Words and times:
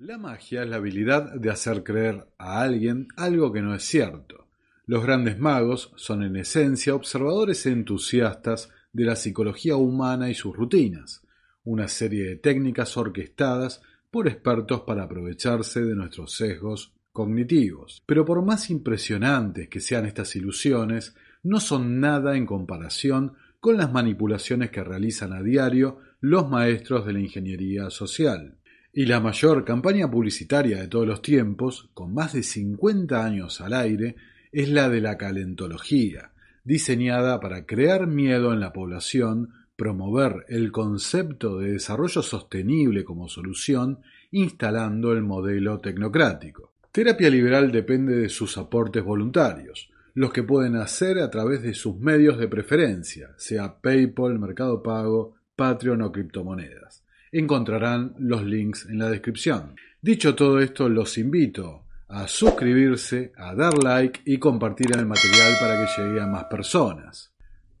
La 0.00 0.16
magia 0.16 0.62
es 0.62 0.68
la 0.68 0.76
habilidad 0.76 1.34
de 1.34 1.50
hacer 1.50 1.82
creer 1.82 2.28
a 2.38 2.60
alguien 2.60 3.08
algo 3.16 3.52
que 3.52 3.62
no 3.62 3.74
es 3.74 3.82
cierto. 3.82 4.46
Los 4.86 5.02
grandes 5.02 5.40
magos 5.40 5.92
son 5.96 6.22
en 6.22 6.36
esencia 6.36 6.94
observadores 6.94 7.66
entusiastas 7.66 8.70
de 8.92 9.04
la 9.04 9.16
psicología 9.16 9.74
humana 9.74 10.30
y 10.30 10.34
sus 10.34 10.54
rutinas, 10.54 11.26
una 11.64 11.88
serie 11.88 12.26
de 12.26 12.36
técnicas 12.36 12.96
orquestadas 12.96 13.82
por 14.08 14.28
expertos 14.28 14.82
para 14.82 15.02
aprovecharse 15.02 15.82
de 15.82 15.96
nuestros 15.96 16.32
sesgos 16.32 16.94
cognitivos. 17.10 18.00
Pero 18.06 18.24
por 18.24 18.40
más 18.44 18.70
impresionantes 18.70 19.68
que 19.68 19.80
sean 19.80 20.06
estas 20.06 20.36
ilusiones, 20.36 21.16
no 21.42 21.58
son 21.58 21.98
nada 21.98 22.36
en 22.36 22.46
comparación 22.46 23.32
con 23.58 23.76
las 23.76 23.92
manipulaciones 23.92 24.70
que 24.70 24.84
realizan 24.84 25.32
a 25.32 25.42
diario 25.42 25.98
los 26.20 26.48
maestros 26.48 27.04
de 27.04 27.14
la 27.14 27.20
ingeniería 27.20 27.90
social. 27.90 28.57
Y 28.92 29.06
la 29.06 29.20
mayor 29.20 29.64
campaña 29.64 30.10
publicitaria 30.10 30.78
de 30.78 30.88
todos 30.88 31.06
los 31.06 31.22
tiempos, 31.22 31.90
con 31.94 32.14
más 32.14 32.32
de 32.32 32.42
50 32.42 33.24
años 33.24 33.60
al 33.60 33.74
aire, 33.74 34.16
es 34.50 34.68
la 34.68 34.88
de 34.88 35.00
la 35.00 35.18
calentología, 35.18 36.32
diseñada 36.64 37.40
para 37.40 37.66
crear 37.66 38.06
miedo 38.06 38.52
en 38.52 38.60
la 38.60 38.72
población, 38.72 39.50
promover 39.76 40.44
el 40.48 40.72
concepto 40.72 41.58
de 41.58 41.72
desarrollo 41.72 42.22
sostenible 42.22 43.04
como 43.04 43.28
solución, 43.28 44.00
instalando 44.30 45.12
el 45.12 45.22
modelo 45.22 45.78
tecnocrático. 45.78 46.72
Terapia 46.90 47.30
liberal 47.30 47.70
depende 47.70 48.16
de 48.16 48.28
sus 48.28 48.58
aportes 48.58 49.04
voluntarios, 49.04 49.90
los 50.14 50.32
que 50.32 50.42
pueden 50.42 50.74
hacer 50.76 51.18
a 51.20 51.30
través 51.30 51.62
de 51.62 51.74
sus 51.74 51.96
medios 51.96 52.38
de 52.38 52.48
preferencia, 52.48 53.34
sea 53.36 53.80
PayPal, 53.80 54.38
Mercado 54.38 54.82
Pago, 54.82 55.36
Patreon 55.54 56.02
o 56.02 56.10
criptomonedas. 56.10 57.04
Encontrarán 57.32 58.14
los 58.18 58.44
links 58.44 58.86
en 58.86 58.98
la 58.98 59.10
descripción. 59.10 59.76
Dicho 60.00 60.34
todo 60.34 60.60
esto, 60.60 60.88
los 60.88 61.18
invito 61.18 61.84
a 62.08 62.26
suscribirse, 62.26 63.32
a 63.36 63.54
dar 63.54 63.76
like 63.82 64.20
y 64.24 64.38
compartir 64.38 64.88
el 64.96 65.06
material 65.06 65.54
para 65.60 65.78
que 65.78 66.02
llegue 66.02 66.20
a 66.20 66.26
más 66.26 66.44
personas. 66.44 67.32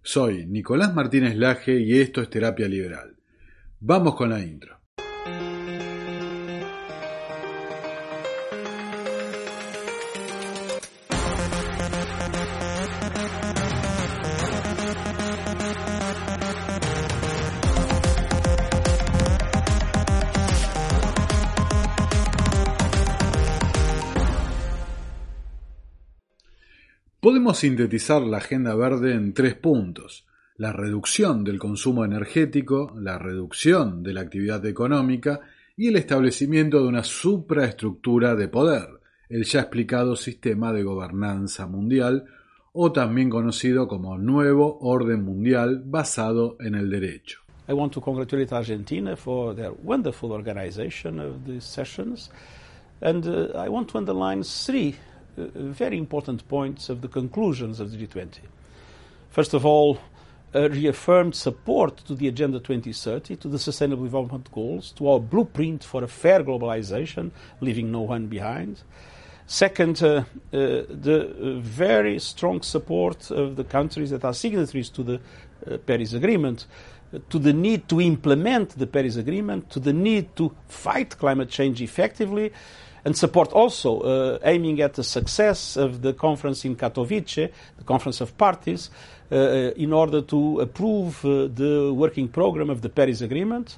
Soy 0.02 0.46
Nicolás 0.46 0.94
Martínez 0.94 1.36
Laje 1.36 1.80
y 1.80 1.98
esto 2.00 2.20
es 2.20 2.30
Terapia 2.30 2.68
Liberal. 2.68 3.16
Vamos 3.80 4.14
con 4.14 4.30
la 4.30 4.40
intro. 4.40 4.77
Podemos 27.20 27.58
sintetizar 27.58 28.22
la 28.22 28.36
Agenda 28.36 28.76
Verde 28.76 29.12
en 29.12 29.34
tres 29.34 29.56
puntos. 29.56 30.24
La 30.56 30.72
reducción 30.72 31.42
del 31.42 31.58
consumo 31.58 32.04
energético, 32.04 32.94
la 32.96 33.18
reducción 33.18 34.04
de 34.04 34.12
la 34.12 34.20
actividad 34.20 34.64
económica 34.66 35.40
y 35.76 35.88
el 35.88 35.96
establecimiento 35.96 36.80
de 36.80 36.86
una 36.86 37.02
supraestructura 37.02 38.36
de 38.36 38.46
poder, 38.46 39.00
el 39.28 39.42
ya 39.42 39.62
explicado 39.62 40.14
sistema 40.14 40.72
de 40.72 40.84
gobernanza 40.84 41.66
mundial 41.66 42.26
o 42.72 42.92
también 42.92 43.30
conocido 43.30 43.88
como 43.88 44.16
nuevo 44.16 44.78
orden 44.80 45.24
mundial 45.24 45.82
basado 45.84 46.56
en 46.60 46.76
el 46.76 46.88
derecho. 46.88 47.40
I 47.68 47.72
want 47.72 47.92
to 47.94 48.00
congratulate 48.00 48.54
Argentina 48.54 49.16
for 49.16 49.56
their 49.56 49.72
wonderful 49.82 50.30
organization 50.30 51.18
of 51.18 51.44
these 51.44 51.64
sessions 51.64 52.30
and 53.00 53.26
uh, 53.26 53.58
I 53.58 53.68
want 53.68 53.88
to 53.90 53.98
underline 53.98 54.44
three 54.44 54.94
very 55.54 55.98
important 55.98 56.46
points 56.48 56.88
of 56.88 57.00
the 57.00 57.08
conclusions 57.08 57.80
of 57.80 57.92
the 57.92 58.06
G20. 58.06 58.40
First 59.30 59.54
of 59.54 59.64
all, 59.64 59.98
uh, 60.54 60.68
reaffirmed 60.70 61.34
support 61.34 61.98
to 61.98 62.14
the 62.14 62.28
Agenda 62.28 62.58
2030, 62.58 63.36
to 63.36 63.48
the 63.48 63.58
Sustainable 63.58 64.04
Development 64.04 64.50
Goals, 64.50 64.92
to 64.92 65.08
our 65.08 65.20
blueprint 65.20 65.84
for 65.84 66.02
a 66.02 66.08
fair 66.08 66.42
globalization, 66.42 67.30
leaving 67.60 67.92
no 67.92 68.00
one 68.00 68.26
behind. 68.26 68.82
Second, 69.46 70.02
uh, 70.02 70.06
uh, 70.06 70.24
the 70.52 71.58
very 71.60 72.18
strong 72.18 72.62
support 72.62 73.30
of 73.30 73.56
the 73.56 73.64
countries 73.64 74.10
that 74.10 74.24
are 74.24 74.34
signatories 74.34 74.90
to 74.90 75.02
the 75.02 75.20
uh, 75.70 75.78
Paris 75.78 76.12
Agreement, 76.12 76.66
uh, 77.14 77.18
to 77.30 77.38
the 77.38 77.52
need 77.52 77.88
to 77.88 78.00
implement 78.00 78.78
the 78.78 78.86
Paris 78.86 79.16
Agreement, 79.16 79.70
to 79.70 79.80
the 79.80 79.92
need 79.92 80.34
to 80.36 80.54
fight 80.66 81.16
climate 81.18 81.48
change 81.48 81.80
effectively, 81.80 82.52
and 83.04 83.16
support 83.16 83.52
also 83.52 84.00
uh, 84.00 84.38
aiming 84.44 84.80
at 84.80 84.94
the 84.94 85.04
success 85.04 85.76
of 85.76 86.02
the 86.02 86.12
conference 86.12 86.64
in 86.64 86.76
Katowice, 86.76 87.50
the 87.76 87.84
conference 87.84 88.20
of 88.20 88.36
parties, 88.36 88.90
uh, 89.30 89.72
in 89.76 89.92
order 89.92 90.22
to 90.22 90.60
approve 90.60 91.24
uh, 91.24 91.48
the 91.54 91.92
working 91.94 92.28
program 92.28 92.70
of 92.70 92.82
the 92.82 92.88
Paris 92.88 93.20
Agreement. 93.20 93.76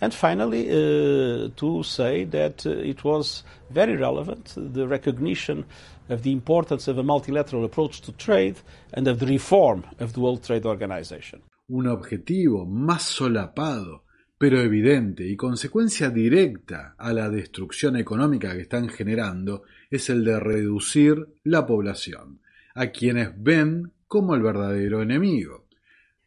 And 0.00 0.12
finally, 0.12 0.68
uh, 0.68 1.48
to 1.56 1.82
say 1.82 2.24
that 2.24 2.66
uh, 2.66 2.70
it 2.70 3.02
was 3.02 3.44
very 3.70 3.96
relevant, 3.96 4.52
the 4.56 4.86
recognition 4.86 5.64
of 6.08 6.22
the 6.22 6.32
importance 6.32 6.86
of 6.86 6.98
a 6.98 7.02
multilateral 7.02 7.64
approach 7.64 8.02
to 8.02 8.12
trade 8.12 8.56
and 8.92 9.08
of 9.08 9.18
the 9.18 9.26
reform 9.26 9.84
of 9.98 10.12
the 10.12 10.20
World 10.20 10.44
Trade 10.44 10.66
Organization. 10.66 11.40
Un 11.68 11.86
objetivo 11.88 12.64
más 12.64 13.02
solapado 13.02 14.02
pero 14.38 14.60
evidente 14.60 15.26
y 15.26 15.36
consecuencia 15.36 16.10
directa 16.10 16.94
a 16.98 17.12
la 17.12 17.30
destrucción 17.30 17.96
económica 17.96 18.52
que 18.54 18.62
están 18.62 18.88
generando 18.88 19.62
es 19.90 20.10
el 20.10 20.24
de 20.24 20.38
reducir 20.38 21.26
la 21.42 21.66
población, 21.66 22.40
a 22.74 22.88
quienes 22.88 23.30
ven 23.42 23.92
como 24.06 24.34
el 24.34 24.42
verdadero 24.42 25.00
enemigo. 25.00 25.66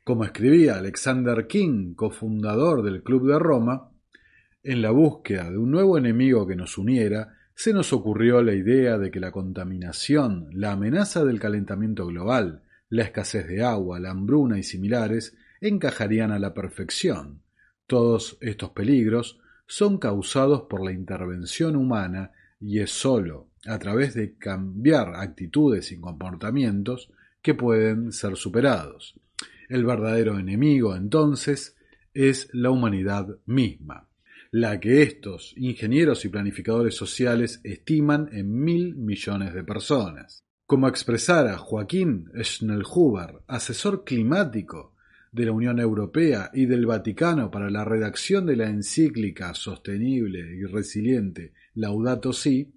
Como 0.04 0.24
escribía 0.24 0.78
Alexander 0.78 1.46
King, 1.46 1.94
cofundador 1.94 2.82
del 2.82 3.04
Club 3.04 3.28
de 3.28 3.38
Roma, 3.38 3.92
en 4.64 4.82
la 4.82 4.90
búsqueda 4.90 5.52
de 5.52 5.58
un 5.58 5.70
nuevo 5.70 5.98
enemigo 5.98 6.48
que 6.48 6.56
nos 6.56 6.80
uniera, 6.80 7.36
se 7.54 7.74
nos 7.74 7.94
ocurrió 7.94 8.42
la 8.42 8.54
idea 8.54 8.98
de 8.98 9.12
que 9.12 9.20
la 9.20 9.32
contaminación, 9.32 10.50
la 10.52 10.72
amenaza 10.72 11.24
del 11.24 11.40
calentamiento 11.40 12.08
global, 12.08 12.64
la 12.90 13.04
escasez 13.04 13.48
de 13.48 13.64
agua, 13.64 14.00
la 14.00 14.10
hambruna 14.10 14.58
y 14.58 14.64
similares 14.64 15.38
encajarían 15.62 16.32
a 16.32 16.40
la 16.40 16.56
perfección 16.56 17.42
todos 17.90 18.38
estos 18.40 18.70
peligros 18.70 19.40
son 19.66 19.98
causados 19.98 20.62
por 20.70 20.86
la 20.86 20.92
intervención 20.92 21.76
humana 21.76 22.32
y 22.62 22.80
es 22.82 22.92
sólo 22.92 23.48
a 23.66 23.80
través 23.80 24.14
de 24.14 24.38
cambiar 24.38 25.16
actitudes 25.16 25.92
y 25.92 26.00
comportamientos 26.00 27.12
que 27.42 27.56
pueden 27.56 28.12
ser 28.12 28.38
superados. 28.38 29.16
El 29.70 29.86
verdadero 29.86 30.38
enemigo, 30.38 30.96
entonces, 30.96 31.76
es 32.14 32.50
la 32.54 32.70
humanidad 32.70 33.28
misma, 33.48 34.08
la 34.52 34.80
que 34.80 35.02
estos 35.02 35.56
ingenieros 35.58 36.26
y 36.26 36.30
planificadores 36.30 36.94
sociales 36.94 37.60
estiman 37.64 38.30
en 38.32 38.54
mil 38.54 38.96
millones 38.98 39.56
de 39.56 39.64
personas. 39.64 40.44
Como 40.68 40.88
expresara 40.88 41.58
Joaquín 41.58 42.30
Schnellhuber, 42.40 43.42
asesor 43.48 44.04
climático 44.04 44.94
de 45.32 45.46
la 45.46 45.52
Unión 45.52 45.80
Europea 45.80 46.50
y 46.54 46.66
del 46.66 46.86
Vaticano 46.86 47.52
para 47.52 47.70
la 47.70 47.86
redacción 47.86 48.46
de 48.46 48.56
la 48.56 48.68
encíclica 48.68 49.54
sostenible 49.54 50.40
y 50.40 50.64
resiliente 50.66 51.54
Laudato 51.76 52.34
Si, 52.34 52.74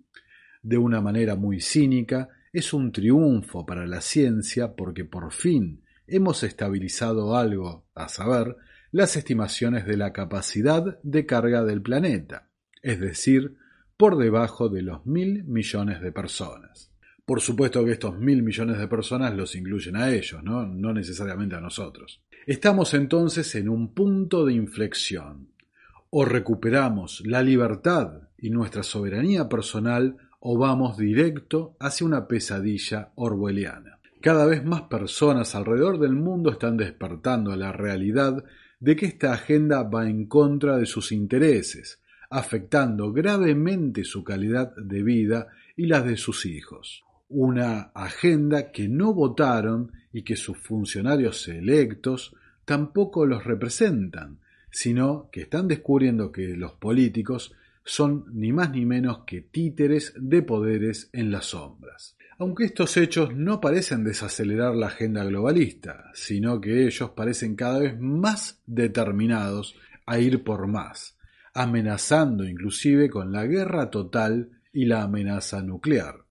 de 0.63 0.79
una 0.79 1.01
manera 1.01 1.35
muy 1.35 1.61
cínica, 1.61 2.29
es 2.53 2.73
un 2.73 2.93
triunfo 2.93 3.65
para 3.65 3.87
la 3.87 4.01
ciencia 4.01 4.75
porque 4.75 5.05
por 5.05 5.33
fin 5.33 5.83
hemos 6.07 6.43
estabilizado 6.43 7.37
algo, 7.37 7.87
a 7.95 8.09
saber, 8.09 8.57
las 8.91 9.17
estimaciones 9.17 9.87
de 9.87 9.97
la 9.97 10.13
capacidad 10.13 11.01
de 11.03 11.25
carga 11.25 11.65
del 11.65 11.81
planeta, 11.81 12.51
es 12.83 13.01
decir, 13.01 13.57
por 13.97 14.19
debajo 14.19 14.69
de 14.69 14.83
los 14.83 15.07
mil 15.07 15.45
millones 15.45 16.03
de 16.03 16.13
personas. 16.13 16.93
Por 17.25 17.41
supuesto 17.41 17.85
que 17.85 17.93
estos 17.93 18.19
mil 18.19 18.43
millones 18.43 18.79
de 18.79 18.89
personas 18.89 19.35
los 19.35 19.55
incluyen 19.55 19.97
a 19.97 20.13
ellos, 20.13 20.43
¿no? 20.43 20.67
no 20.67 20.93
necesariamente 20.93 21.55
a 21.57 21.61
nosotros. 21.61 22.21
Estamos 22.47 22.93
entonces 22.95 23.55
en 23.55 23.69
un 23.69 23.95
punto 23.95 24.45
de 24.45 24.55
inflexión. 24.55 25.49
O 26.11 26.25
recuperamos 26.25 27.23
la 27.25 27.41
libertad 27.41 28.29
y 28.37 28.51
nuestra 28.51 28.83
soberanía 28.83 29.49
personal 29.49 30.17
o 30.41 30.59
vamos 30.59 30.97
directo 30.97 31.77
hacia 31.79 32.05
una 32.05 32.27
pesadilla 32.27 33.13
orwelliana. 33.15 34.01
Cada 34.21 34.45
vez 34.47 34.65
más 34.65 34.83
personas 34.83 35.55
alrededor 35.55 36.01
del 36.01 36.15
mundo 36.15 36.51
están 36.51 36.77
despertando 36.77 37.53
a 37.53 37.57
la 37.57 37.71
realidad 37.71 38.45
de 38.81 38.97
que 38.97 39.07
esta 39.07 39.33
agenda 39.33 39.85
va 39.85 40.09
en 40.09 40.27
contra 40.27 40.77
de 40.79 40.87
sus 40.87 41.13
intereses, 41.13 42.01
afectando 42.29 43.13
gravemente 43.13 44.03
su 44.03 44.25
calidad 44.25 44.75
de 44.75 45.03
vida 45.05 45.47
y 45.77 45.87
las 45.87 46.05
de 46.05 46.17
sus 46.17 46.45
hijos 46.45 47.05
una 47.33 47.91
agenda 47.95 48.71
que 48.73 48.89
no 48.89 49.15
votaron 49.15 49.93
y 50.13 50.23
que 50.23 50.37
sus 50.37 50.59
funcionarios 50.59 51.49
electos 51.49 52.35
tampoco 52.65 53.27
los 53.27 53.45
representan, 53.45 54.39
sino 54.71 55.29
que 55.31 55.43
están 55.43 55.69
descubriendo 55.69 56.33
que 56.33 56.57
los 56.57 56.73
políticos 56.73 57.55
son 57.85 58.25
ni 58.33 58.53
más 58.53 58.71
ni 58.71 58.87
menos 58.87 59.21
que 59.27 59.41
títeres 59.41 60.15
de 60.17 60.43
poderes 60.43 61.11
en 61.13 61.31
las 61.31 61.47
sombras. 61.47 62.17
Aunque 62.39 62.65
estos 62.65 62.97
hechos 62.97 63.35
no 63.35 63.61
parecen 63.61 64.05
desacelerar 64.05 64.75
la 64.75 64.89
agenda 64.89 65.25
globalista, 65.25 66.11
sino 66.15 66.61
que 66.61 66.87
ellos 66.87 67.11
parecen 67.11 67.55
cada 67.55 67.79
vez 67.79 67.99
más 68.01 68.61
determinados 68.67 69.77
a 70.07 70.19
ir 70.19 70.43
por 70.43 70.67
más, 70.67 71.17
amenazando 71.55 72.45
inclusive 72.45 73.11
con 73.11 73.33
la 73.33 73.47
guerra 73.47 73.91
total 73.91 74.51
y 74.73 74.87
la 74.87 75.03
amenaza 75.03 75.63
nuclear. 75.63 76.22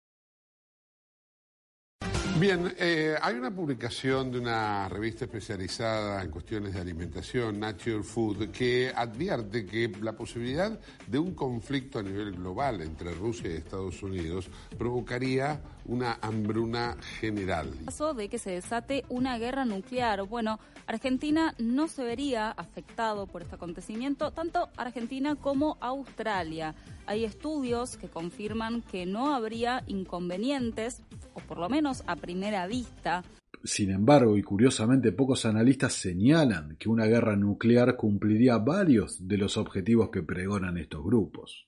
Bien, 2.41 2.73
eh, 2.79 3.15
hay 3.21 3.35
una 3.35 3.51
publicación 3.51 4.31
de 4.31 4.39
una 4.39 4.89
revista 4.89 5.25
especializada 5.25 6.23
en 6.23 6.31
cuestiones 6.31 6.73
de 6.73 6.81
alimentación, 6.81 7.59
Nature 7.59 8.01
Food, 8.01 8.49
que 8.49 8.91
advierte 8.95 9.63
que 9.63 9.91
la 10.01 10.13
posibilidad 10.13 10.79
de 11.05 11.19
un 11.19 11.35
conflicto 11.35 11.99
a 11.99 12.01
nivel 12.01 12.31
global 12.31 12.81
entre 12.81 13.13
Rusia 13.13 13.51
y 13.51 13.57
Estados 13.57 14.01
Unidos 14.01 14.49
provocaría 14.75 15.61
una 15.85 16.17
hambruna 16.19 16.97
general. 17.19 17.75
Pasó 17.85 18.15
de 18.15 18.27
que 18.27 18.39
se 18.39 18.49
desate 18.49 19.05
una 19.07 19.37
guerra 19.37 19.63
nuclear. 19.63 20.23
Bueno, 20.23 20.59
Argentina 20.87 21.53
no 21.59 21.87
se 21.87 22.03
vería 22.03 22.49
afectado 22.49 23.27
por 23.27 23.43
este 23.43 23.53
acontecimiento, 23.53 24.31
tanto 24.31 24.69
Argentina 24.77 25.35
como 25.35 25.77
Australia. 25.79 26.73
Hay 27.11 27.25
estudios 27.25 27.97
que 27.97 28.07
confirman 28.07 28.83
que 28.83 29.05
no 29.05 29.35
habría 29.35 29.83
inconvenientes, 29.85 31.03
o 31.33 31.41
por 31.41 31.57
lo 31.57 31.67
menos 31.67 32.03
a 32.07 32.15
primera 32.15 32.67
vista. 32.67 33.25
Sin 33.65 33.91
embargo, 33.91 34.37
y 34.37 34.43
curiosamente 34.43 35.11
pocos 35.11 35.45
analistas 35.45 35.91
señalan 35.91 36.77
que 36.77 36.87
una 36.87 37.07
guerra 37.07 37.35
nuclear 37.35 37.97
cumpliría 37.97 38.59
varios 38.59 39.27
de 39.27 39.37
los 39.37 39.57
objetivos 39.57 40.09
que 40.09 40.23
pregonan 40.23 40.77
estos 40.77 41.03
grupos. 41.03 41.67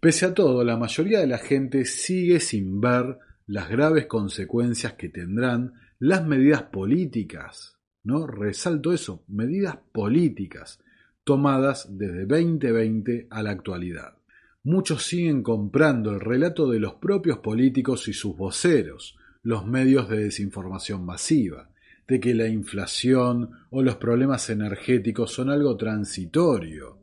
Pese 0.00 0.24
a 0.24 0.32
todo, 0.32 0.64
la 0.64 0.78
mayoría 0.78 1.20
de 1.20 1.26
la 1.26 1.36
gente 1.36 1.84
sigue 1.84 2.40
sin 2.40 2.80
ver 2.80 3.18
las 3.46 3.68
graves 3.68 4.06
consecuencias 4.06 4.94
que 4.94 5.10
tendrán 5.10 5.74
las 5.98 6.26
medidas 6.26 6.62
políticas, 6.62 7.78
¿no? 8.02 8.26
Resalto 8.26 8.94
eso, 8.94 9.24
medidas 9.28 9.76
políticas 9.92 10.82
tomadas 11.22 11.86
desde 11.90 12.24
2020 12.24 13.26
a 13.28 13.42
la 13.42 13.50
actualidad. 13.50 14.21
Muchos 14.64 15.04
siguen 15.04 15.42
comprando 15.42 16.12
el 16.12 16.20
relato 16.20 16.70
de 16.70 16.78
los 16.78 16.94
propios 16.94 17.38
políticos 17.38 18.06
y 18.06 18.12
sus 18.12 18.36
voceros, 18.36 19.16
los 19.42 19.66
medios 19.66 20.08
de 20.08 20.24
desinformación 20.24 21.04
masiva, 21.04 21.68
de 22.06 22.20
que 22.20 22.32
la 22.34 22.46
inflación 22.46 23.50
o 23.70 23.82
los 23.82 23.96
problemas 23.96 24.50
energéticos 24.50 25.32
son 25.32 25.50
algo 25.50 25.76
transitorio, 25.76 26.98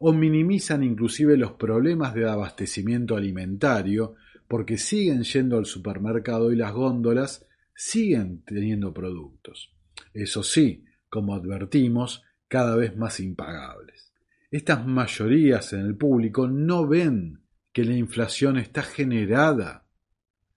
o 0.00 0.12
minimizan 0.12 0.82
inclusive 0.82 1.36
los 1.36 1.52
problemas 1.52 2.14
de 2.14 2.28
abastecimiento 2.28 3.16
alimentario 3.16 4.14
porque 4.46 4.78
siguen 4.78 5.22
yendo 5.22 5.56
al 5.58 5.66
supermercado 5.66 6.52
y 6.52 6.56
las 6.56 6.72
góndolas 6.72 7.46
siguen 7.74 8.42
teniendo 8.44 8.92
productos. 8.92 9.72
Eso 10.12 10.42
sí, 10.42 10.84
como 11.08 11.34
advertimos, 11.34 12.22
cada 12.48 12.76
vez 12.76 12.96
más 12.96 13.20
impagables. 13.20 14.07
Estas 14.50 14.86
mayorías 14.86 15.74
en 15.74 15.80
el 15.80 15.94
público 15.94 16.48
no 16.48 16.86
ven 16.86 17.40
que 17.70 17.84
la 17.84 17.94
inflación 17.94 18.56
está 18.56 18.82
generada. 18.82 19.84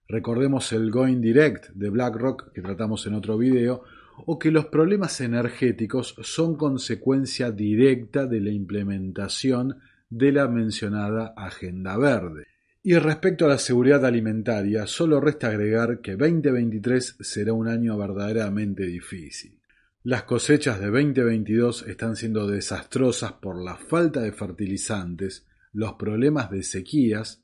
Recordemos 0.08 0.72
el 0.72 0.90
Going 0.90 1.20
Direct 1.20 1.72
de 1.72 1.90
BlackRock 1.90 2.54
que 2.54 2.62
tratamos 2.62 3.06
en 3.08 3.16
otro 3.16 3.38
video, 3.38 3.84
o 4.26 4.40
que 4.40 4.50
los 4.50 4.68
problemas 4.68 5.20
energéticos 5.20 6.16
son 6.22 6.56
consecuencia 6.56 7.52
directa 7.52 8.28
de 8.28 8.40
la 8.40 8.52
implementación 8.52 9.80
de 10.10 10.32
la 10.32 10.48
mencionada 10.48 11.34
Agenda 11.36 11.98
Verde. 11.98 12.48
Y 12.84 12.96
respecto 12.96 13.46
a 13.46 13.50
la 13.50 13.58
seguridad 13.58 14.06
alimentaria, 14.06 14.88
solo 14.88 15.20
resta 15.20 15.48
agregar 15.48 16.00
que 16.00 16.16
2023 16.16 17.18
será 17.20 17.52
un 17.52 17.68
año 17.68 17.98
verdaderamente 17.98 18.84
difícil. 18.84 19.61
Las 20.04 20.24
cosechas 20.24 20.80
de 20.80 20.88
2022 20.88 21.86
están 21.88 22.16
siendo 22.16 22.48
desastrosas 22.48 23.34
por 23.34 23.64
la 23.64 23.76
falta 23.76 24.22
de 24.22 24.32
fertilizantes, 24.32 25.46
los 25.74 25.94
problemas 25.94 26.50
de 26.50 26.64
sequías, 26.64 27.44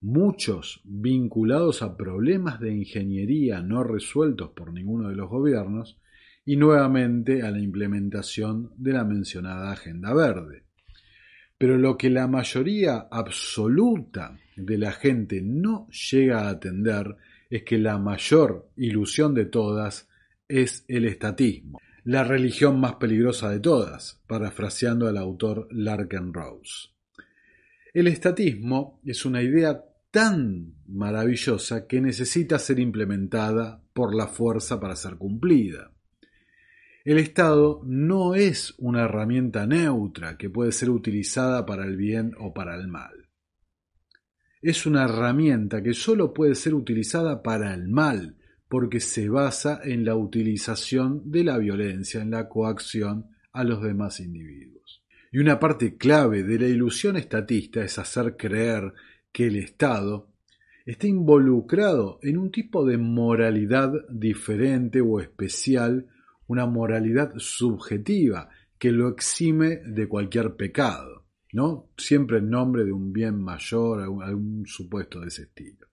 muchos 0.00 0.80
vinculados 0.82 1.82
a 1.82 1.96
problemas 1.96 2.58
de 2.58 2.74
ingeniería 2.74 3.60
no 3.60 3.84
resueltos 3.84 4.50
por 4.50 4.72
ninguno 4.72 5.08
de 5.08 5.14
los 5.14 5.30
gobiernos, 5.30 5.96
y 6.44 6.56
nuevamente 6.56 7.42
a 7.42 7.52
la 7.52 7.60
implementación 7.60 8.72
de 8.76 8.92
la 8.92 9.04
mencionada 9.04 9.70
Agenda 9.70 10.12
Verde. 10.12 10.64
Pero 11.56 11.78
lo 11.78 11.96
que 11.96 12.10
la 12.10 12.26
mayoría 12.26 13.06
absoluta 13.08 14.36
de 14.56 14.78
la 14.78 14.90
gente 14.90 15.40
no 15.40 15.86
llega 16.10 16.40
a 16.40 16.50
atender 16.50 17.14
es 17.48 17.62
que 17.62 17.78
la 17.78 17.98
mayor 17.98 18.68
ilusión 18.74 19.32
de 19.32 19.44
todas 19.44 20.08
es 20.48 20.84
el 20.88 21.06
estatismo, 21.06 21.80
la 22.04 22.22
religión 22.22 22.78
más 22.78 22.96
peligrosa 22.96 23.50
de 23.50 23.60
todas, 23.60 24.20
parafraseando 24.26 25.08
al 25.08 25.16
autor 25.16 25.68
Larken 25.70 26.34
Rose. 26.34 26.90
El 27.94 28.08
estatismo 28.08 29.00
es 29.04 29.24
una 29.24 29.42
idea 29.42 29.82
tan 30.10 30.74
maravillosa 30.86 31.86
que 31.86 32.00
necesita 32.00 32.58
ser 32.58 32.78
implementada 32.78 33.82
por 33.94 34.14
la 34.14 34.26
fuerza 34.26 34.78
para 34.78 34.96
ser 34.96 35.16
cumplida. 35.16 35.92
El 37.04 37.18
Estado 37.18 37.80
no 37.84 38.34
es 38.34 38.74
una 38.78 39.04
herramienta 39.04 39.66
neutra 39.66 40.36
que 40.36 40.50
puede 40.50 40.72
ser 40.72 40.90
utilizada 40.90 41.64
para 41.64 41.84
el 41.84 41.96
bien 41.96 42.32
o 42.38 42.52
para 42.52 42.76
el 42.76 42.86
mal. 42.88 43.28
Es 44.60 44.86
una 44.86 45.04
herramienta 45.04 45.82
que 45.82 45.94
solo 45.94 46.32
puede 46.32 46.54
ser 46.54 46.74
utilizada 46.74 47.42
para 47.42 47.74
el 47.74 47.88
mal, 47.88 48.36
porque 48.74 48.98
se 48.98 49.28
basa 49.28 49.82
en 49.84 50.04
la 50.04 50.16
utilización 50.16 51.30
de 51.30 51.44
la 51.44 51.58
violencia, 51.58 52.20
en 52.20 52.32
la 52.32 52.48
coacción 52.48 53.26
a 53.52 53.62
los 53.62 53.80
demás 53.80 54.18
individuos. 54.18 55.00
Y 55.30 55.38
una 55.38 55.60
parte 55.60 55.96
clave 55.96 56.42
de 56.42 56.58
la 56.58 56.66
ilusión 56.66 57.14
estatista 57.16 57.84
es 57.84 58.00
hacer 58.00 58.36
creer 58.36 58.92
que 59.30 59.46
el 59.46 59.54
Estado 59.54 60.28
está 60.84 61.06
involucrado 61.06 62.18
en 62.22 62.36
un 62.36 62.50
tipo 62.50 62.84
de 62.84 62.98
moralidad 62.98 63.92
diferente 64.10 65.00
o 65.00 65.20
especial 65.20 66.08
una 66.48 66.66
moralidad 66.66 67.32
subjetiva 67.36 68.48
que 68.76 68.90
lo 68.90 69.08
exime 69.08 69.82
de 69.86 70.08
cualquier 70.08 70.56
pecado, 70.56 71.28
¿no? 71.52 71.90
Siempre 71.96 72.38
en 72.38 72.50
nombre 72.50 72.84
de 72.84 72.90
un 72.90 73.12
bien 73.12 73.40
mayor, 73.40 74.00
algún, 74.00 74.66
supuesto 74.66 75.20
de 75.20 75.28
ese 75.28 75.42
estilo. 75.42 75.86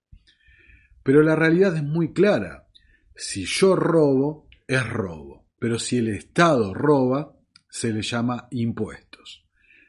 Pero 1.03 1.21
la 1.21 1.35
realidad 1.35 1.75
es 1.75 1.83
muy 1.83 2.11
clara. 2.11 2.67
Si 3.15 3.45
yo 3.45 3.75
robo, 3.75 4.47
es 4.67 4.87
robo. 4.87 5.47
Pero 5.59 5.77
si 5.77 5.97
el 5.97 6.09
Estado 6.09 6.73
roba, 6.73 7.37
se 7.69 7.93
le 7.93 8.01
llama 8.01 8.47
impuestos. 8.51 9.45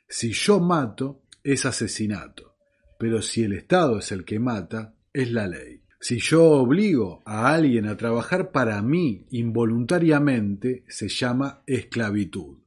Si 0.08 0.32
yo 0.32 0.60
mato, 0.60 1.22
es 1.42 1.64
asesinato. 1.64 2.56
Pero 2.98 3.22
si 3.22 3.42
el 3.42 3.54
Estado 3.54 3.98
es 3.98 4.12
el 4.12 4.24
que 4.24 4.38
mata, 4.38 4.94
es 5.12 5.32
la 5.32 5.46
ley. 5.46 5.82
Si 5.98 6.18
yo 6.18 6.44
obligo 6.44 7.22
a 7.24 7.54
alguien 7.54 7.86
a 7.86 7.96
trabajar 7.96 8.50
para 8.50 8.82
mí 8.82 9.26
involuntariamente, 9.30 10.84
se 10.88 11.08
llama 11.08 11.62
esclavitud. 11.66 12.58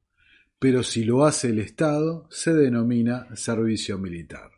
Pero 0.57 0.83
si 0.83 1.03
lo 1.03 1.25
hace 1.25 1.50
el 1.50 1.59
Estado, 1.59 2.27
se 2.31 2.53
denomina 2.53 3.27
servicio 3.35 3.97
militar. 3.97 4.54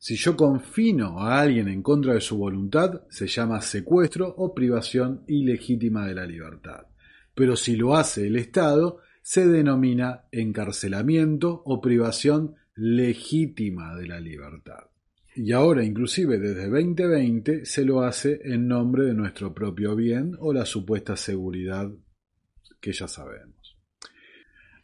Si 0.00 0.16
yo 0.16 0.36
confino 0.36 1.20
a 1.20 1.40
alguien 1.40 1.68
en 1.68 1.80
contra 1.80 2.14
de 2.14 2.20
su 2.20 2.36
voluntad, 2.36 3.02
se 3.08 3.28
llama 3.28 3.60
secuestro 3.60 4.34
o 4.36 4.52
privación 4.52 5.22
ilegítima 5.28 6.08
de 6.08 6.14
la 6.16 6.26
libertad. 6.26 6.88
Pero 7.36 7.54
si 7.54 7.76
lo 7.76 7.94
hace 7.94 8.26
el 8.26 8.34
Estado, 8.34 8.98
se 9.22 9.46
denomina 9.46 10.24
encarcelamiento 10.32 11.62
o 11.64 11.80
privación 11.80 12.56
legítima 12.74 13.94
de 13.94 14.08
la 14.08 14.18
libertad 14.18 14.90
y 15.34 15.52
ahora 15.52 15.84
inclusive 15.84 16.38
desde 16.38 16.68
2020 16.68 17.64
se 17.64 17.84
lo 17.84 18.02
hace 18.02 18.40
en 18.44 18.66
nombre 18.66 19.04
de 19.04 19.14
nuestro 19.14 19.54
propio 19.54 19.94
bien 19.94 20.36
o 20.38 20.52
la 20.52 20.66
supuesta 20.66 21.16
seguridad 21.16 21.90
que 22.80 22.92
ya 22.92 23.06
sabemos. 23.06 23.78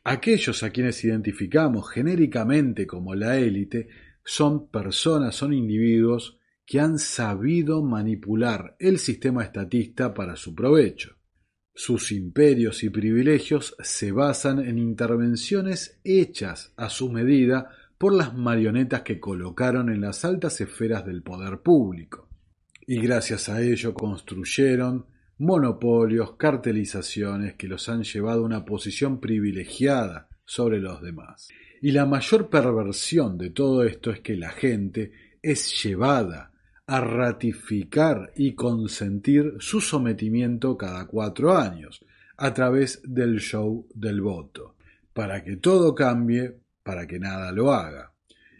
Aquellos 0.05 0.63
a 0.63 0.71
quienes 0.71 1.05
identificamos 1.05 1.91
genéricamente 1.91 2.87
como 2.87 3.15
la 3.15 3.39
élite 3.39 3.89
son 4.29 4.69
personas, 4.69 5.37
son 5.37 5.53
individuos 5.53 6.37
que 6.67 6.81
han 6.81 6.99
sabido 6.99 7.81
manipular 7.83 8.75
el 8.81 8.99
sistema 8.99 9.45
estatista 9.45 10.13
para 10.13 10.35
su 10.35 10.53
provecho. 10.53 11.17
Sus 11.73 12.11
imperios 12.11 12.83
y 12.83 12.91
privilegios 12.91 13.77
se 13.79 14.11
basan 14.11 14.59
en 14.59 14.79
intervenciones 14.79 16.01
hechas 16.03 16.73
a 16.77 16.91
su 16.91 17.09
medida 17.09 17.71
por 17.99 18.13
las 18.13 18.35
marionetas 18.35 19.03
que 19.03 19.21
colocaron 19.21 19.91
en 19.91 20.01
las 20.01 20.25
altas 20.25 20.61
esferas 20.61 21.07
del 21.07 21.23
poder 21.23 21.61
público, 21.61 22.29
y 22.85 23.01
gracias 23.01 23.49
a 23.49 23.63
ello 23.63 23.95
construyeron 23.95 25.07
monopolios, 25.39 26.35
cartelizaciones 26.37 27.55
que 27.55 27.69
los 27.69 27.89
han 27.89 28.03
llevado 28.03 28.43
a 28.43 28.47
una 28.47 28.65
posición 28.65 29.21
privilegiada 29.21 30.29
sobre 30.45 30.81
los 30.81 31.01
demás. 31.01 31.49
Y 31.87 31.93
la 31.93 32.05
mayor 32.05 32.51
perversión 32.51 33.39
de 33.39 33.51
todo 33.51 33.85
esto 33.85 34.11
es 34.11 34.19
que 34.19 34.35
la 34.35 34.49
gente 34.49 35.13
es 35.41 35.85
llevada 35.85 36.51
a 36.85 37.01
ratificar 37.01 38.33
y 38.35 38.57
consentir 38.57 39.55
su 39.61 39.81
sometimiento 39.81 40.77
cada 40.77 41.07
cuatro 41.07 41.57
años 41.57 42.05
a 42.39 42.53
través 42.53 43.01
del 43.05 43.39
show 43.39 43.87
del 43.95 44.21
voto, 44.21 44.75
para 45.13 45.45
que 45.45 45.59
todo 45.59 45.95
cambie, 45.95 46.57
para 46.83 47.07
que 47.07 47.21
nada 47.21 47.53
lo 47.53 47.73
haga. 47.73 48.13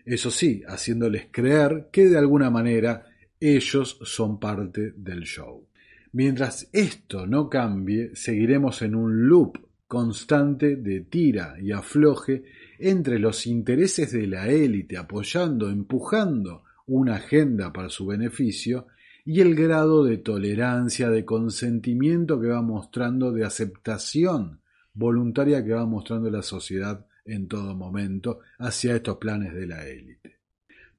Eso 0.05 0.31
sí, 0.31 0.63
haciéndoles 0.65 1.27
creer 1.33 1.89
que 1.91 2.09
de 2.09 2.19
alguna 2.19 2.49
manera 2.49 3.07
ellos 3.41 3.99
son 4.05 4.39
parte 4.39 4.93
del 4.97 5.25
show. 5.25 5.67
Mientras 6.13 6.69
esto 6.73 7.27
no 7.27 7.51
cambie, 7.51 8.15
seguiremos 8.15 8.83
en 8.83 8.95
un 8.95 9.27
loop 9.27 9.59
constante 9.89 10.77
de 10.77 11.01
tira 11.01 11.57
y 11.61 11.73
afloje 11.73 12.45
entre 12.79 13.19
los 13.19 13.47
intereses 13.47 14.13
de 14.13 14.27
la 14.27 14.49
élite 14.49 14.97
apoyando, 14.97 15.71
empujando 15.71 16.65
una 16.87 17.17
agenda 17.17 17.73
para 17.73 17.89
su 17.89 18.07
beneficio 18.07 18.87
y 19.25 19.41
el 19.41 19.55
grado 19.55 20.05
de 20.05 20.19
tolerancia, 20.19 21.11
de 21.11 21.25
consentimiento 21.25 22.41
que 22.41 22.49
va 22.49 22.63
mostrando, 22.63 23.33
de 23.33 23.45
aceptación 23.45 24.61
voluntaria 24.95 25.65
que 25.65 25.73
va 25.73 25.85
mostrando 25.85 26.31
la 26.31 26.43
sociedad 26.43 27.07
en 27.25 27.49
todo 27.49 27.75
momento 27.75 28.41
hacia 28.59 28.97
estos 28.97 29.19
planes 29.19 29.53
de 29.53 29.67
la 29.67 29.87
élite. 29.87 30.39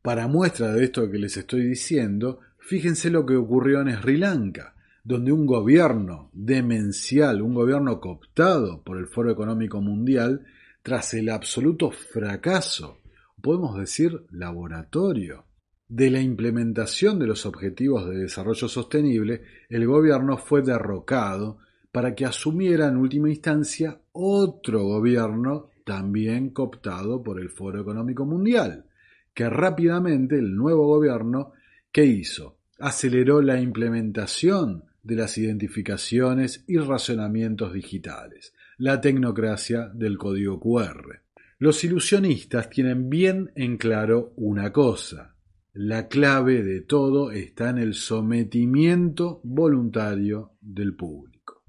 Para 0.01 0.27
muestra 0.27 0.73
de 0.73 0.83
esto 0.83 1.09
que 1.09 1.17
les 1.17 1.35
estoy 1.37 1.63
diciendo, 1.63 2.39
fíjense 2.59 3.09
lo 3.09 3.25
que 3.25 3.35
ocurrió 3.35 3.81
en 3.81 3.95
Sri 3.95 4.17
Lanka, 4.17 4.75
donde 5.03 5.31
un 5.31 5.45
gobierno 5.45 6.29
demencial, 6.33 7.41
un 7.41 7.53
gobierno 7.53 7.99
cooptado 7.99 8.83
por 8.83 8.97
el 8.97 9.07
Foro 9.07 9.31
Económico 9.31 9.81
Mundial, 9.81 10.45
tras 10.87 11.13
el 11.15 11.27
absoluto 11.27 11.91
fracaso, 11.91 12.99
podemos 13.41 13.77
decir 13.77 14.25
laboratorio, 14.31 15.43
de 15.85 16.09
la 16.09 16.21
implementación 16.21 17.19
de 17.19 17.27
los 17.27 17.45
objetivos 17.45 18.07
de 18.07 18.19
desarrollo 18.19 18.69
sostenible, 18.69 19.41
el 19.67 19.85
gobierno 19.85 20.37
fue 20.37 20.61
derrocado 20.61 21.57
para 21.91 22.15
que 22.15 22.23
asumiera 22.23 22.87
en 22.87 22.95
última 22.95 23.27
instancia 23.27 23.99
otro 24.13 24.81
gobierno 24.85 25.71
también 25.83 26.51
cooptado 26.51 27.21
por 27.21 27.41
el 27.41 27.49
Foro 27.49 27.81
Económico 27.81 28.25
Mundial, 28.25 28.85
que 29.33 29.49
rápidamente 29.49 30.37
el 30.37 30.55
nuevo 30.55 30.87
gobierno, 30.87 31.51
¿qué 31.91 32.05
hizo? 32.05 32.59
Aceleró 32.79 33.41
la 33.41 33.59
implementación 33.59 34.85
de 35.03 35.15
las 35.15 35.37
identificaciones 35.37 36.63
y 36.65 36.77
racionamientos 36.77 37.73
digitales, 37.73 38.53
la 38.77 39.01
tecnocracia 39.01 39.89
del 39.93 40.17
código 40.17 40.59
QR. 40.59 41.21
Los 41.59 41.83
ilusionistas 41.83 42.69
tienen 42.69 43.09
bien 43.09 43.51
en 43.55 43.77
claro 43.77 44.33
una 44.35 44.71
cosa, 44.71 45.35
la 45.79 46.07
clave 46.07 46.63
de 46.63 46.81
todo 46.81 47.31
está 47.31 47.69
en 47.69 47.77
el 47.77 47.93
sometimiento 47.93 49.41
voluntario 49.43 50.53
del 50.59 50.95
público. 50.95 51.63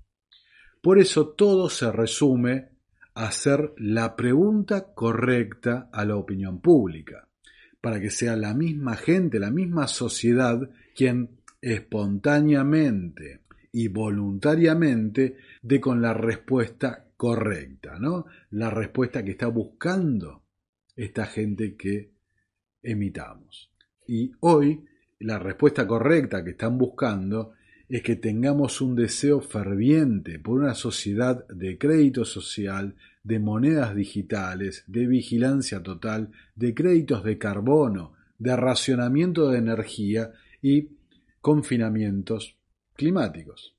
Por 0.80 0.98
eso 0.98 1.28
todo 1.28 1.68
se 1.68 1.92
resume 1.92 2.70
a 3.14 3.26
hacer 3.26 3.74
la 3.76 4.16
pregunta 4.16 4.94
correcta 4.94 5.90
a 5.92 6.06
la 6.06 6.16
opinión 6.16 6.60
pública, 6.60 7.28
para 7.82 8.00
que 8.00 8.10
sea 8.10 8.34
la 8.34 8.54
misma 8.54 8.96
gente, 8.96 9.38
la 9.38 9.50
misma 9.50 9.86
sociedad 9.88 10.70
quien 10.94 11.38
espontáneamente 11.60 13.40
y 13.72 13.88
voluntariamente 13.88 15.36
dé 15.62 15.80
con 15.80 16.00
la 16.00 16.14
respuesta 16.14 17.06
correcta, 17.16 17.98
¿no? 17.98 18.26
La 18.50 18.70
respuesta 18.70 19.24
que 19.24 19.32
está 19.32 19.48
buscando 19.48 20.42
esta 20.96 21.26
gente 21.26 21.76
que 21.76 22.12
emitamos. 22.82 23.70
Y 24.06 24.32
hoy 24.40 24.84
la 25.20 25.38
respuesta 25.38 25.86
correcta 25.86 26.44
que 26.44 26.50
están 26.50 26.78
buscando 26.78 27.52
es 27.88 28.02
que 28.02 28.16
tengamos 28.16 28.80
un 28.80 28.94
deseo 28.94 29.40
ferviente 29.40 30.38
por 30.38 30.60
una 30.60 30.74
sociedad 30.74 31.46
de 31.48 31.78
crédito 31.78 32.24
social, 32.24 32.94
de 33.24 33.38
monedas 33.38 33.94
digitales, 33.94 34.84
de 34.86 35.06
vigilancia 35.06 35.82
total, 35.82 36.30
de 36.54 36.74
créditos 36.74 37.24
de 37.24 37.38
carbono, 37.38 38.12
de 38.38 38.54
racionamiento 38.56 39.50
de 39.50 39.58
energía 39.58 40.32
y 40.62 40.90
confinamientos 41.40 42.57
climáticos. 42.98 43.76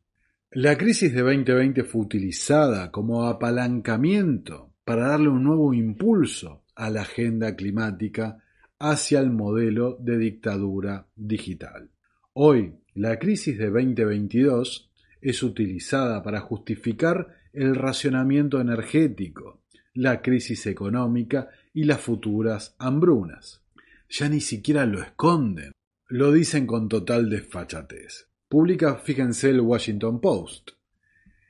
La 0.52 0.78
crisis 0.78 1.14
de 1.14 1.22
2020 1.22 1.84
fue 1.84 2.02
utilizada 2.02 2.90
como 2.90 3.26
apalancamiento 3.26 4.74
para 4.86 5.10
darle 5.10 5.28
un 5.28 5.44
nuevo 5.44 5.74
impulso 5.74 6.64
a 6.74 6.90
la 6.90 7.02
agenda 7.02 7.56
climática 7.56 8.42
hacia 8.80 9.20
el 9.20 9.30
modelo 9.30 9.98
de 10.00 10.18
dictadura 10.18 11.06
digital. 11.18 11.92
Hoy, 12.32 12.76
la 12.96 13.20
crisis 13.20 13.58
de 13.58 13.70
2022 13.70 14.90
es 15.22 15.44
utilizada 15.44 16.24
para 16.24 16.40
justificar 16.40 17.36
el 17.52 17.76
racionamiento 17.76 18.62
energético, 18.62 19.64
la 19.94 20.22
crisis 20.22 20.66
económica 20.66 21.50
y 21.74 21.84
las 21.84 22.00
futuras 22.00 22.74
hambrunas. 22.80 23.66
Ya 24.08 24.30
ni 24.30 24.40
siquiera 24.40 24.86
lo 24.86 25.02
esconden, 25.02 25.74
lo 26.08 26.32
dicen 26.32 26.66
con 26.66 26.88
total 26.88 27.30
desfachatez. 27.30 28.29
Publica, 28.50 28.96
fíjense, 28.96 29.51
el 29.51 29.62
Washington 29.62 30.20
Post. 30.20 30.72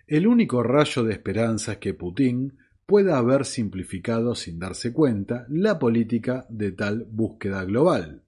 El 0.06 0.28
único 0.28 0.64
rayo 0.64 1.02
de 1.06 1.14
esperanza 1.14 1.72
es 1.74 1.78
que 1.78 1.94
Putin 1.94 2.58
pueda 2.86 3.18
haber 3.18 3.46
simplificado 3.46 4.36
sin 4.36 4.60
darse 4.60 4.92
cuenta 4.92 5.46
la 5.48 5.80
política 5.80 6.46
de 6.50 6.74
tal 6.74 7.06
búsqueda 7.10 7.64
global, 7.64 8.24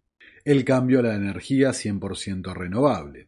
el 0.46 0.64
cambio 0.64 1.00
a 1.00 1.02
la 1.02 1.16
energía 1.16 1.72
100% 1.72 2.54
renovable. 2.54 3.28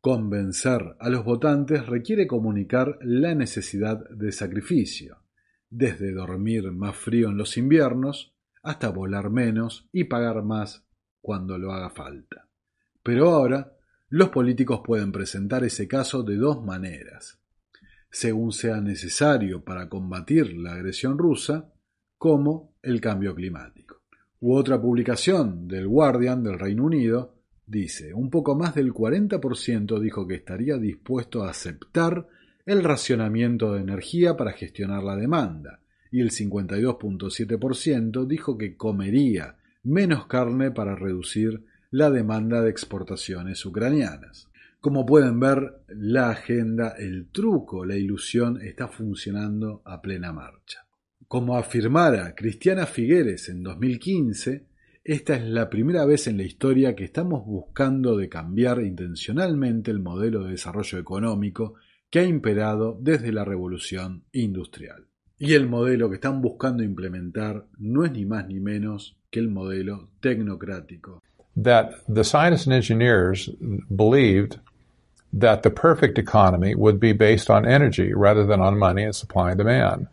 Convencer 0.00 0.96
a 0.98 1.08
los 1.10 1.24
votantes 1.24 1.86
requiere 1.86 2.26
comunicar 2.26 2.98
la 3.02 3.36
necesidad 3.36 4.08
de 4.10 4.32
sacrificio, 4.32 5.18
desde 5.68 6.10
dormir 6.10 6.72
más 6.72 6.96
frío 6.96 7.28
en 7.28 7.36
los 7.36 7.56
inviernos 7.56 8.34
hasta 8.64 8.88
volar 8.88 9.30
menos 9.30 9.88
y 9.92 10.04
pagar 10.04 10.42
más 10.42 10.84
cuando 11.20 11.56
lo 11.56 11.72
haga 11.72 11.90
falta. 11.90 12.48
Pero 13.04 13.30
ahora 13.30 13.76
los 14.10 14.28
políticos 14.28 14.82
pueden 14.84 15.10
presentar 15.10 15.64
ese 15.64 15.88
caso 15.88 16.22
de 16.22 16.36
dos 16.36 16.62
maneras 16.64 17.40
según 18.10 18.52
sea 18.52 18.80
necesario 18.80 19.62
para 19.64 19.88
combatir 19.88 20.56
la 20.56 20.74
agresión 20.74 21.16
rusa, 21.16 21.72
como 22.18 22.74
el 22.82 23.00
cambio 23.00 23.34
climático. 23.34 24.02
U 24.40 24.54
otra 24.54 24.80
publicación 24.80 25.68
del 25.68 25.86
Guardian 25.86 26.42
del 26.42 26.58
Reino 26.58 26.84
Unido 26.84 27.36
dice, 27.66 28.12
un 28.12 28.30
poco 28.30 28.56
más 28.56 28.74
del 28.74 28.92
40% 28.92 30.00
dijo 30.00 30.26
que 30.26 30.34
estaría 30.34 30.76
dispuesto 30.76 31.44
a 31.44 31.50
aceptar 31.50 32.26
el 32.66 32.82
racionamiento 32.82 33.74
de 33.74 33.80
energía 33.80 34.36
para 34.36 34.52
gestionar 34.52 35.02
la 35.02 35.16
demanda, 35.16 35.80
y 36.10 36.20
el 36.20 36.30
52.7% 36.30 38.26
dijo 38.26 38.58
que 38.58 38.76
comería 38.76 39.56
menos 39.84 40.26
carne 40.26 40.70
para 40.72 40.96
reducir 40.96 41.64
la 41.90 42.10
demanda 42.10 42.62
de 42.62 42.70
exportaciones 42.70 43.64
ucranianas. 43.66 44.48
Como 44.80 45.04
pueden 45.04 45.40
ver, 45.40 45.82
la 45.88 46.30
agenda, 46.30 46.94
el 46.98 47.28
truco, 47.30 47.84
la 47.84 47.96
ilusión 47.96 48.60
está 48.62 48.88
funcionando 48.88 49.82
a 49.84 50.00
plena 50.00 50.32
marcha. 50.32 50.86
Como 51.26 51.56
afirmara 51.56 52.34
Cristiana 52.34 52.86
Figueres 52.86 53.48
en 53.48 53.62
2015, 53.62 54.66
esta 55.04 55.34
es 55.34 55.44
la 55.44 55.68
primera 55.68 56.04
vez 56.04 56.26
en 56.26 56.36
la 56.36 56.44
historia 56.44 56.94
que 56.94 57.04
estamos 57.04 57.44
buscando 57.44 58.16
de 58.16 58.28
cambiar 58.28 58.80
intencionalmente 58.82 59.90
el 59.90 60.00
modelo 60.00 60.44
de 60.44 60.52
desarrollo 60.52 60.98
económico 60.98 61.74
que 62.10 62.20
ha 62.20 62.24
imperado 62.24 62.98
desde 63.00 63.32
la 63.32 63.44
revolución 63.44 64.24
industrial. 64.32 65.06
Y 65.38 65.54
el 65.54 65.68
modelo 65.68 66.08
que 66.08 66.16
están 66.16 66.42
buscando 66.42 66.82
implementar 66.82 67.66
no 67.78 68.04
es 68.04 68.12
ni 68.12 68.26
más 68.26 68.46
ni 68.46 68.60
menos 68.60 69.16
que 69.30 69.40
el 69.40 69.48
modelo 69.48 70.10
tecnocrático. 70.20 71.22
That 71.56 71.92
the 72.08 72.24
scientists 72.24 72.66
and 72.66 72.74
engineers 72.74 73.48
believed 73.94 74.58
that 75.32 75.62
the 75.62 75.70
perfect 75.70 76.18
economy 76.18 76.74
would 76.74 76.98
be 76.98 77.12
based 77.12 77.50
on 77.50 77.66
energy 77.66 78.12
rather 78.14 78.44
than 78.46 78.60
on 78.60 78.78
money 78.78 79.04
and 79.04 79.14
supply 79.14 79.50
and 79.50 79.58
demand. 79.58 80.08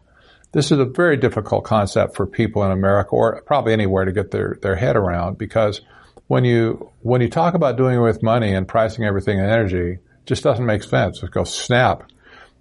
This 0.51 0.71
is 0.71 0.79
a 0.79 0.85
very 0.85 1.17
difficult 1.17 1.63
concept 1.63 2.15
for 2.15 2.25
people 2.25 2.63
in 2.63 2.71
America 2.71 3.09
or 3.11 3.41
probably 3.41 3.73
anywhere 3.73 4.05
to 4.05 4.11
get 4.11 4.31
their, 4.31 4.57
their 4.61 4.75
head 4.75 4.95
around 4.95 5.37
because 5.37 5.81
when 6.27 6.43
you 6.43 6.91
when 7.01 7.21
you 7.21 7.29
talk 7.29 7.53
about 7.53 7.77
doing 7.77 7.97
it 7.97 8.01
with 8.01 8.21
money 8.21 8.53
and 8.53 8.67
pricing 8.67 9.05
everything 9.05 9.39
in 9.39 9.45
energy, 9.45 9.93
it 9.93 9.99
just 10.25 10.43
doesn't 10.43 10.65
make 10.65 10.83
sense. 10.83 11.23
It 11.23 11.31
goes 11.31 11.53
snap. 11.53 12.03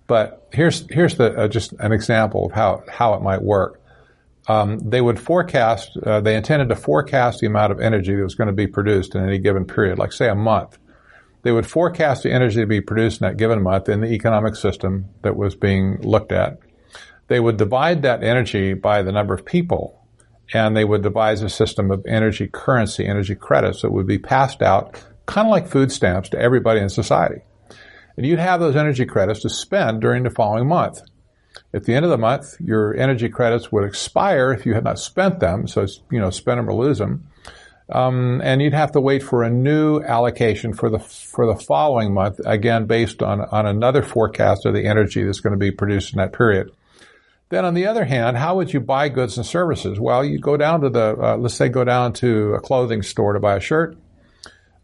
But 0.07 0.49
here's 0.53 0.87
here's 0.89 1.17
the 1.17 1.33
uh, 1.37 1.49
just 1.49 1.73
an 1.75 1.93
example 1.93 2.47
of 2.47 2.53
how 2.53 2.85
how 2.89 3.15
it 3.15 3.23
might 3.23 3.43
work. 3.43 3.81
Um, 4.49 4.79
they 4.79 5.01
would 5.01 5.19
forecast. 5.19 5.97
Uh, 5.97 6.21
they 6.21 6.37
intended 6.37 6.69
to 6.69 6.77
forecast 6.77 7.41
the 7.41 7.47
amount 7.47 7.73
of 7.73 7.81
energy 7.81 8.15
that 8.15 8.23
was 8.23 8.35
going 8.35 8.49
to 8.49 8.55
be 8.55 8.67
produced 8.67 9.15
in 9.15 9.25
any 9.25 9.39
given 9.39 9.65
period, 9.65 9.99
like 9.99 10.13
say 10.13 10.29
a 10.29 10.35
month. 10.35 10.79
They 11.43 11.53
would 11.53 11.67
forecast 11.67 12.23
the 12.23 12.33
energy 12.33 12.61
to 12.61 12.67
be 12.67 12.81
produced 12.81 13.21
in 13.21 13.29
that 13.29 13.37
given 13.37 13.63
month 13.63 13.89
in 13.89 14.01
the 14.01 14.13
economic 14.13 14.57
system 14.57 15.07
that 15.23 15.37
was 15.37 15.55
being 15.55 16.01
looked 16.01 16.33
at. 16.33 16.59
They 17.29 17.41
would 17.41 17.57
divide 17.57 18.03
that 18.03 18.23
energy 18.23 18.75
by 18.75 19.03
the 19.03 19.13
number 19.13 19.35
of 19.35 19.45
people 19.45 20.07
and 20.53 20.77
they 20.77 20.85
would 20.85 21.03
devise 21.03 21.43
a 21.43 21.49
system 21.49 21.91
of 21.91 22.05
energy 22.07 22.47
currency, 22.47 23.07
energy 23.07 23.35
credits 23.35 23.83
that 23.83 23.93
would 23.93 24.07
be 24.07 24.19
passed 24.19 24.63
out 24.63 25.03
kind 25.27 25.49
of 25.49 25.51
like 25.51 25.69
food 25.69 25.91
stamps 25.91 26.29
to 26.31 26.39
everybody 26.39 26.81
in 26.81 26.89
society. 26.89 27.43
And 28.17 28.25
you'd 28.25 28.39
have 28.39 28.61
those 28.61 28.77
energy 28.77 29.05
credits 29.05 29.41
to 29.43 29.51
spend 29.51 30.01
during 30.01 30.23
the 30.23 30.31
following 30.31 30.69
month. 30.69 31.01
At 31.77 31.85
the 31.85 31.95
end 31.95 32.07
of 32.07 32.11
the 32.11 32.17
month, 32.17 32.57
your 32.59 32.97
energy 32.97 33.29
credits 33.29 33.71
would 33.71 33.85
expire 33.85 34.51
if 34.51 34.65
you 34.65 34.73
had 34.73 34.85
not 34.85 34.99
spent 34.99 35.41
them. 35.41 35.69
So, 35.69 35.87
you 36.11 36.19
know, 36.19 36.31
spend 36.31 36.59
them 36.59 36.71
or 36.71 36.75
lose 36.75 36.97
them. 36.97 37.29
Um, 37.91 38.41
and 38.43 38.63
you'd 38.63 38.73
have 38.73 38.93
to 38.93 39.01
wait 39.01 39.23
for 39.23 39.43
a 39.43 39.51
new 39.51 40.01
allocation 40.01 40.73
for 40.73 40.89
the 40.89 40.99
for 40.99 41.47
the 41.47 41.55
following 41.55 42.15
month, 42.15 42.41
again 42.45 42.87
based 42.87 43.23
on 43.23 43.43
on 43.43 43.67
another 43.67 44.03
forecast 44.03 44.65
of 44.65 44.73
the 44.73 44.87
energy 44.87 45.23
that's 45.23 45.41
going 45.41 45.53
to 45.53 45.59
be 45.59 45.71
produced 45.71 46.15
in 46.15 46.19
that 46.19 46.33
period. 46.33 46.73
Then, 47.51 47.65
on 47.65 47.75
the 47.75 47.87
other 47.87 48.05
hand, 48.05 48.39
how 48.39 48.57
would 48.57 48.73
you 48.73 48.81
buy 48.81 49.09
goods 49.09 49.37
and 49.37 49.47
services? 49.47 50.01
Well, 50.01 50.25
you 50.25 50.41
go 50.41 50.57
down 50.57 50.81
to 50.81 50.89
the 50.89 51.17
uh, 51.17 51.37
let's 51.37 51.55
say 51.55 51.69
go 51.69 51.85
down 51.85 52.15
to 52.15 52.55
a 52.55 52.61
clothing 52.61 53.03
store 53.03 53.35
to 53.35 53.41
buy 53.41 53.57
a 53.57 53.61
shirt. 53.61 53.97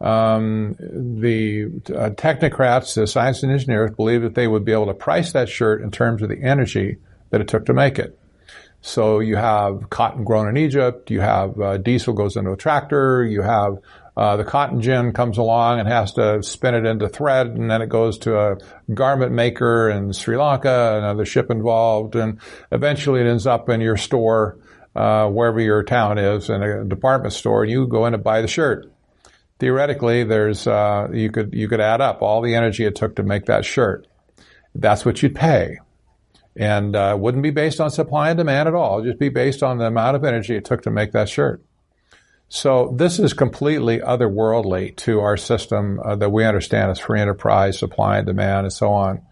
Um, 0.02 0.74
the 0.78 1.66
uh, 1.86 2.10
technocrats, 2.10 2.96
the 2.96 3.06
science 3.06 3.44
and 3.44 3.52
engineers, 3.52 3.92
believe 3.92 4.22
that 4.22 4.34
they 4.34 4.48
would 4.48 4.64
be 4.64 4.72
able 4.72 4.86
to 4.86 4.94
price 4.94 5.32
that 5.32 5.48
shirt 5.48 5.80
in 5.80 5.92
terms 5.92 6.22
of 6.22 6.28
the 6.28 6.42
energy 6.42 6.98
that 7.30 7.40
it 7.40 7.46
took 7.46 7.66
to 7.66 7.72
make 7.72 8.00
it. 8.00 8.18
So 8.80 9.20
you 9.20 9.36
have 9.36 9.88
cotton 9.90 10.24
grown 10.24 10.48
in 10.48 10.56
Egypt, 10.56 11.08
you 11.08 11.20
have 11.20 11.60
uh, 11.60 11.76
diesel 11.76 12.14
goes 12.14 12.36
into 12.36 12.50
a 12.50 12.56
tractor, 12.56 13.24
you 13.24 13.42
have 13.42 13.78
uh, 14.16 14.36
the 14.36 14.44
cotton 14.44 14.82
gin 14.82 15.12
comes 15.12 15.38
along 15.38 15.78
and 15.78 15.88
has 15.88 16.12
to 16.14 16.42
spin 16.42 16.74
it 16.74 16.84
into 16.84 17.08
thread, 17.08 17.46
and 17.46 17.70
then 17.70 17.80
it 17.80 17.88
goes 17.88 18.18
to 18.18 18.38
a 18.38 18.56
garment 18.92 19.32
maker 19.32 19.88
in 19.88 20.12
Sri 20.12 20.36
Lanka, 20.36 20.98
another 20.98 21.24
ship 21.24 21.48
involved, 21.48 22.16
and 22.16 22.40
eventually 22.72 23.20
it 23.20 23.26
ends 23.26 23.46
up 23.46 23.68
in 23.68 23.80
your 23.80 23.96
store, 23.96 24.58
uh, 24.96 25.28
wherever 25.28 25.60
your 25.60 25.84
town 25.84 26.18
is, 26.18 26.50
in 26.50 26.62
a 26.62 26.84
department 26.84 27.32
store, 27.32 27.62
and 27.62 27.70
you 27.70 27.86
go 27.86 28.04
in 28.04 28.14
and 28.14 28.24
buy 28.24 28.42
the 28.42 28.48
shirt. 28.48 28.91
Theoretically, 29.62 30.24
there's 30.24 30.66
uh, 30.66 31.06
you 31.12 31.30
could 31.30 31.54
you 31.54 31.68
could 31.68 31.80
add 31.80 32.00
up 32.00 32.20
all 32.20 32.42
the 32.42 32.56
energy 32.56 32.84
it 32.84 32.96
took 32.96 33.14
to 33.14 33.22
make 33.22 33.44
that 33.44 33.64
shirt. 33.64 34.08
That's 34.74 35.04
what 35.04 35.22
you'd 35.22 35.36
pay 35.36 35.78
and 36.56 36.96
uh, 36.96 37.16
wouldn't 37.16 37.44
be 37.44 37.52
based 37.52 37.80
on 37.80 37.88
supply 37.88 38.30
and 38.30 38.38
demand 38.38 38.66
at 38.66 38.74
all. 38.74 39.04
Just 39.04 39.20
be 39.20 39.28
based 39.28 39.62
on 39.62 39.78
the 39.78 39.84
amount 39.84 40.16
of 40.16 40.24
energy 40.24 40.56
it 40.56 40.64
took 40.64 40.82
to 40.82 40.90
make 40.90 41.12
that 41.12 41.28
shirt. 41.28 41.62
So 42.48 42.92
this 42.98 43.20
is 43.20 43.34
completely 43.34 44.00
otherworldly 44.00 44.96
to 44.96 45.20
our 45.20 45.36
system 45.36 46.00
uh, 46.04 46.16
that 46.16 46.30
we 46.30 46.44
understand 46.44 46.90
as 46.90 46.98
free 46.98 47.20
enterprise, 47.20 47.78
supply 47.78 48.18
and 48.18 48.26
demand, 48.26 48.66
and 48.66 48.72
so 48.72 48.90
on. 48.90 49.22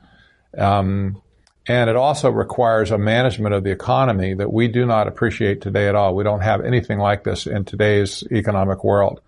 Um, 0.56 1.20
and 1.66 1.90
it 1.90 1.96
also 1.96 2.30
requires 2.30 2.92
a 2.92 2.98
management 2.98 3.52
of 3.52 3.64
the 3.64 3.72
economy 3.72 4.34
that 4.34 4.52
we 4.52 4.68
do 4.68 4.86
not 4.86 5.08
appreciate 5.08 5.60
today 5.60 5.88
at 5.88 5.96
all. 5.96 6.14
We 6.14 6.22
don't 6.22 6.42
have 6.42 6.60
anything 6.60 7.00
like 7.00 7.24
this 7.24 7.48
in 7.48 7.64
today's 7.64 8.22
economic 8.30 8.84
world. 8.84 9.22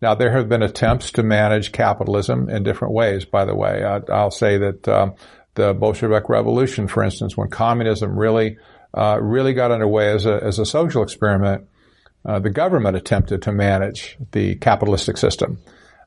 Now, 0.00 0.14
there 0.14 0.30
have 0.32 0.48
been 0.48 0.62
attempts 0.62 1.12
to 1.12 1.22
manage 1.22 1.72
capitalism 1.72 2.48
in 2.48 2.62
different 2.62 2.94
ways, 2.94 3.24
by 3.24 3.44
the 3.44 3.54
way. 3.54 3.82
I, 3.82 3.98
will 4.22 4.30
say 4.30 4.58
that 4.58 4.86
um, 4.86 5.14
the 5.54 5.74
Bolshevik 5.74 6.28
Revolution, 6.28 6.86
for 6.86 7.02
instance, 7.02 7.36
when 7.36 7.50
communism 7.50 8.16
really, 8.16 8.58
uh, 8.94 9.18
really 9.20 9.54
got 9.54 9.72
underway 9.72 10.12
as 10.12 10.24
a, 10.24 10.40
as 10.42 10.58
a 10.60 10.66
social 10.66 11.02
experiment, 11.02 11.66
uh, 12.24 12.38
the 12.38 12.50
government 12.50 12.96
attempted 12.96 13.42
to 13.42 13.52
manage 13.52 14.16
the 14.32 14.54
capitalistic 14.56 15.16
system. 15.16 15.58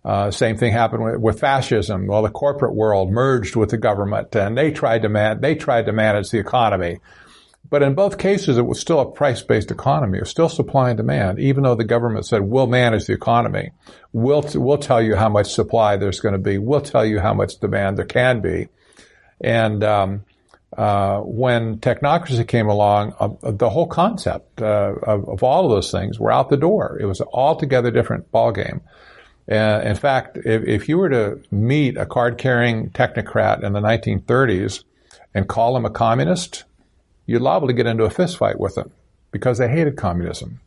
Uh, 0.03 0.31
same 0.31 0.57
thing 0.57 0.71
happened 0.71 1.03
with, 1.03 1.17
with, 1.17 1.39
fascism. 1.39 2.07
Well, 2.07 2.23
the 2.23 2.29
corporate 2.29 2.73
world 2.73 3.11
merged 3.11 3.55
with 3.55 3.69
the 3.69 3.77
government, 3.77 4.35
and 4.35 4.57
they 4.57 4.71
tried 4.71 5.03
to 5.03 5.09
man- 5.09 5.41
they 5.41 5.55
tried 5.55 5.85
to 5.85 5.91
manage 5.91 6.29
the 6.29 6.39
economy. 6.39 6.99
But 7.69 7.83
in 7.83 7.95
both 7.95 8.17
cases, 8.17 8.57
it 8.57 8.65
was 8.65 8.79
still 8.79 8.99
a 8.99 9.09
price-based 9.09 9.71
economy. 9.71 10.17
It 10.17 10.21
was 10.21 10.29
still 10.29 10.49
supply 10.49 10.89
and 10.89 10.97
demand, 10.97 11.39
even 11.39 11.63
though 11.63 11.75
the 11.75 11.85
government 11.85 12.25
said, 12.25 12.41
we'll 12.41 12.67
manage 12.67 13.05
the 13.05 13.13
economy. 13.13 13.71
We'll, 14.11 14.43
t- 14.43 14.57
we'll 14.57 14.77
tell 14.77 15.01
you 15.01 15.15
how 15.15 15.29
much 15.29 15.53
supply 15.53 15.95
there's 15.95 16.19
going 16.19 16.33
to 16.33 16.39
be. 16.39 16.57
We'll 16.57 16.81
tell 16.81 17.05
you 17.05 17.19
how 17.19 17.33
much 17.33 17.59
demand 17.59 17.97
there 17.97 18.05
can 18.05 18.41
be. 18.41 18.67
And 19.39 19.83
um, 19.83 20.25
uh, 20.75 21.19
when 21.19 21.77
technocracy 21.77 22.47
came 22.47 22.67
along, 22.67 23.13
uh, 23.19 23.51
the 23.51 23.69
whole 23.69 23.87
concept 23.87 24.61
uh, 24.61 24.93
of, 25.03 25.27
of, 25.27 25.43
all 25.43 25.65
of 25.65 25.71
those 25.71 25.91
things 25.91 26.19
were 26.19 26.31
out 26.31 26.49
the 26.49 26.57
door. 26.57 26.97
It 26.99 27.05
was 27.05 27.19
an 27.19 27.27
altogether 27.33 27.91
different 27.91 28.31
ballgame. 28.31 28.81
Uh, 29.49 29.81
in 29.83 29.95
fact, 29.95 30.37
if, 30.37 30.63
if, 30.63 30.87
you 30.87 30.97
were 30.97 31.09
to 31.09 31.41
meet 31.51 31.97
a 31.97 32.05
card-carrying 32.05 32.89
technocrat 32.91 33.63
in 33.63 33.73
the 33.73 33.81
1930s 33.81 34.83
and 35.33 35.47
call 35.47 35.75
him 35.75 35.83
a 35.83 35.89
communist, 35.89 36.63
you're 37.31 37.39
liable 37.39 37.67
to 37.67 37.73
get 37.73 37.87
into 37.87 38.03
a 38.03 38.09
fistfight 38.09 38.59
with 38.59 38.75
them 38.75 38.91
because 39.31 39.57
they 39.57 39.69
hated 39.69 39.95
communism. 39.95 40.59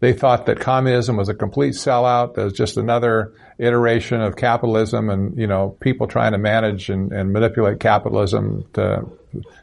They 0.00 0.12
thought 0.12 0.44
that 0.44 0.60
communism 0.60 1.16
was 1.16 1.30
a 1.30 1.34
complete 1.34 1.72
sellout. 1.72 2.34
That 2.34 2.44
was 2.44 2.52
just 2.52 2.76
another 2.76 3.32
iteration 3.58 4.20
of 4.20 4.36
capitalism 4.36 5.08
and, 5.08 5.38
you 5.38 5.46
know, 5.46 5.70
people 5.80 6.06
trying 6.06 6.32
to 6.32 6.38
manage 6.38 6.90
and, 6.90 7.12
and 7.12 7.32
manipulate 7.32 7.80
capitalism 7.80 8.64
to, 8.74 9.08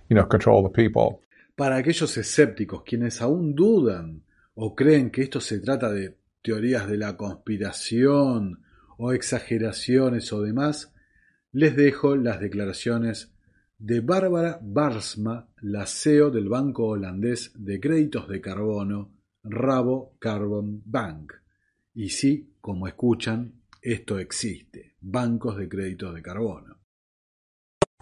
you 0.10 0.16
know, 0.16 0.26
control 0.26 0.64
the 0.64 0.70
people. 0.70 1.22
Para 1.56 1.78
aquellos 1.78 2.18
escépticos, 2.18 2.82
quienes 2.84 3.22
aún 3.22 3.54
dudan 3.54 4.24
o 4.56 4.74
creen 4.74 5.12
que 5.12 5.22
esto 5.22 5.40
se 5.40 5.60
trata 5.60 5.92
de 5.92 6.16
teorías 6.44 6.88
de 6.88 6.98
la 6.98 7.16
conspiración 7.16 8.64
o 8.98 9.12
exageraciones 9.14 10.34
o 10.34 10.42
demás, 10.42 10.92
les 11.52 11.76
dejo 11.76 12.16
las 12.16 12.40
declaraciones 12.40 13.33
de 13.84 14.00
Bárbara 14.00 14.60
Barsma, 14.62 15.46
la 15.62 15.86
CEO 15.86 16.32
del 16.32 16.48
banco 16.48 16.86
holandés 16.86 17.52
de 17.54 17.82
créditos 17.82 18.30
de 18.30 18.40
carbono 18.40 19.12
Rabo 19.44 20.16
Carbon 20.20 20.82
Bank. 20.86 21.34
Y 21.94 22.10
sí, 22.12 22.56
como 22.62 22.88
escuchan, 22.88 23.62
esto 23.82 24.20
existe, 24.20 24.96
bancos 25.02 25.58
de 25.58 25.68
créditos 25.68 26.16
de 26.16 26.22
carbono. 26.22 26.80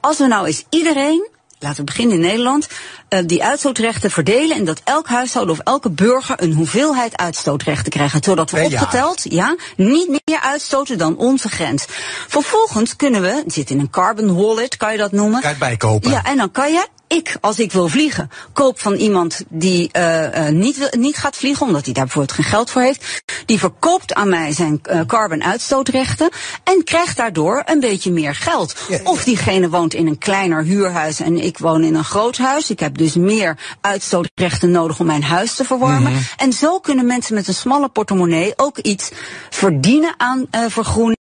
Als 0.04 0.22
we 0.22 0.28
nou 0.30 0.46
eens 0.46 0.68
iedereen, 0.70 1.22
laten 1.62 1.78
we 1.78 1.84
beginnen 1.84 2.16
in 2.16 2.22
Nederland, 2.22 2.68
uh, 3.10 3.20
die 3.26 3.44
uitstootrechten 3.44 4.12
verdelen 4.12 4.58
en 4.58 4.66
dat 4.66 4.82
elk 4.84 5.08
huishouden 5.08 5.56
of 5.56 5.62
elke 5.64 5.90
burger 5.90 6.44
een 6.44 6.54
hoeveelheid 6.54 7.18
uitstootrechten 7.18 7.92
krijgt. 7.92 8.26
Zodat 8.26 8.52
we 8.52 8.62
opgeteld, 8.64 9.24
ja, 9.24 9.56
niet 9.76 10.10
meer 10.10 10.40
uitstoten 10.42 10.98
dan 10.98 11.18
onze 11.18 11.50
grens. 11.50 11.86
Vervolgens 12.28 12.96
kunnen 12.96 13.22
we, 13.22 13.42
het 13.44 13.54
zit 13.54 13.70
in 13.70 13.80
een 13.80 13.90
carbon 13.90 14.36
wallet, 14.36 14.78
kan 14.78 14.92
je 14.92 14.98
dat 14.98 15.12
noemen. 15.12 15.42
Kan 15.42 15.50
je 15.50 15.56
het 15.56 15.58
bijkopen. 15.58 16.12
Ja, 16.12 16.24
en 16.24 16.38
dan 16.38 16.52
kan 16.52 16.72
je 16.72 16.88
ik, 17.12 17.38
als 17.42 17.60
ik 17.60 17.72
wil 17.72 17.88
vliegen, 17.88 18.30
koop 18.54 18.80
van 18.80 18.94
iemand 18.94 19.44
die 19.50 19.90
uh, 19.98 20.48
niet, 20.48 20.90
niet 20.92 21.18
gaat 21.18 21.36
vliegen, 21.36 21.66
omdat 21.66 21.86
hij 21.86 21.94
daar 21.94 22.04
bijvoorbeeld 22.04 22.36
geen 22.36 22.46
geld 22.46 22.70
voor 22.70 22.82
heeft. 22.82 23.24
Die 23.46 23.60
verkoopt 23.60 24.14
aan 24.14 24.30
mij 24.30 24.54
zijn 24.54 24.82
uh, 24.92 25.02
carbon 25.08 25.44
uitstootrechten 25.44 26.30
en 26.64 26.84
krijgt 26.84 27.18
daardoor 27.18 27.64
een 27.66 27.80
beetje 27.80 28.12
meer 28.12 28.36
geld. 28.36 28.76
Of 29.04 29.24
diegene 29.24 29.70
woont 29.70 29.94
in 29.94 30.08
een 30.08 30.18
kleiner 30.18 30.64
huurhuis 30.64 31.20
en 31.20 31.38
ik 31.38 31.58
woon 31.58 31.84
in 31.84 31.96
een 31.96 32.04
groot 32.04 32.38
huis. 32.38 32.70
Ik 32.70 32.80
heb 32.80 32.98
dus 32.98 33.16
meer 33.16 33.58
uitstootrechten 33.82 34.72
nodig 34.72 35.00
om 35.00 35.06
mijn 35.06 35.24
huis 35.24 35.56
te 35.56 35.64
verwarmen. 35.64 36.12
Mm-hmm. 36.12 36.28
En 36.38 36.54
zo 36.54 36.80
kunnen 36.80 37.06
mensen 37.06 37.36
met 37.36 37.48
een 37.48 37.54
smalle 37.54 37.90
portemonnee 37.90 38.54
ook 38.56 38.78
iets 38.78 39.12
verdienen 39.50 40.14
aan 40.18 40.48
vergroening. 40.68 41.20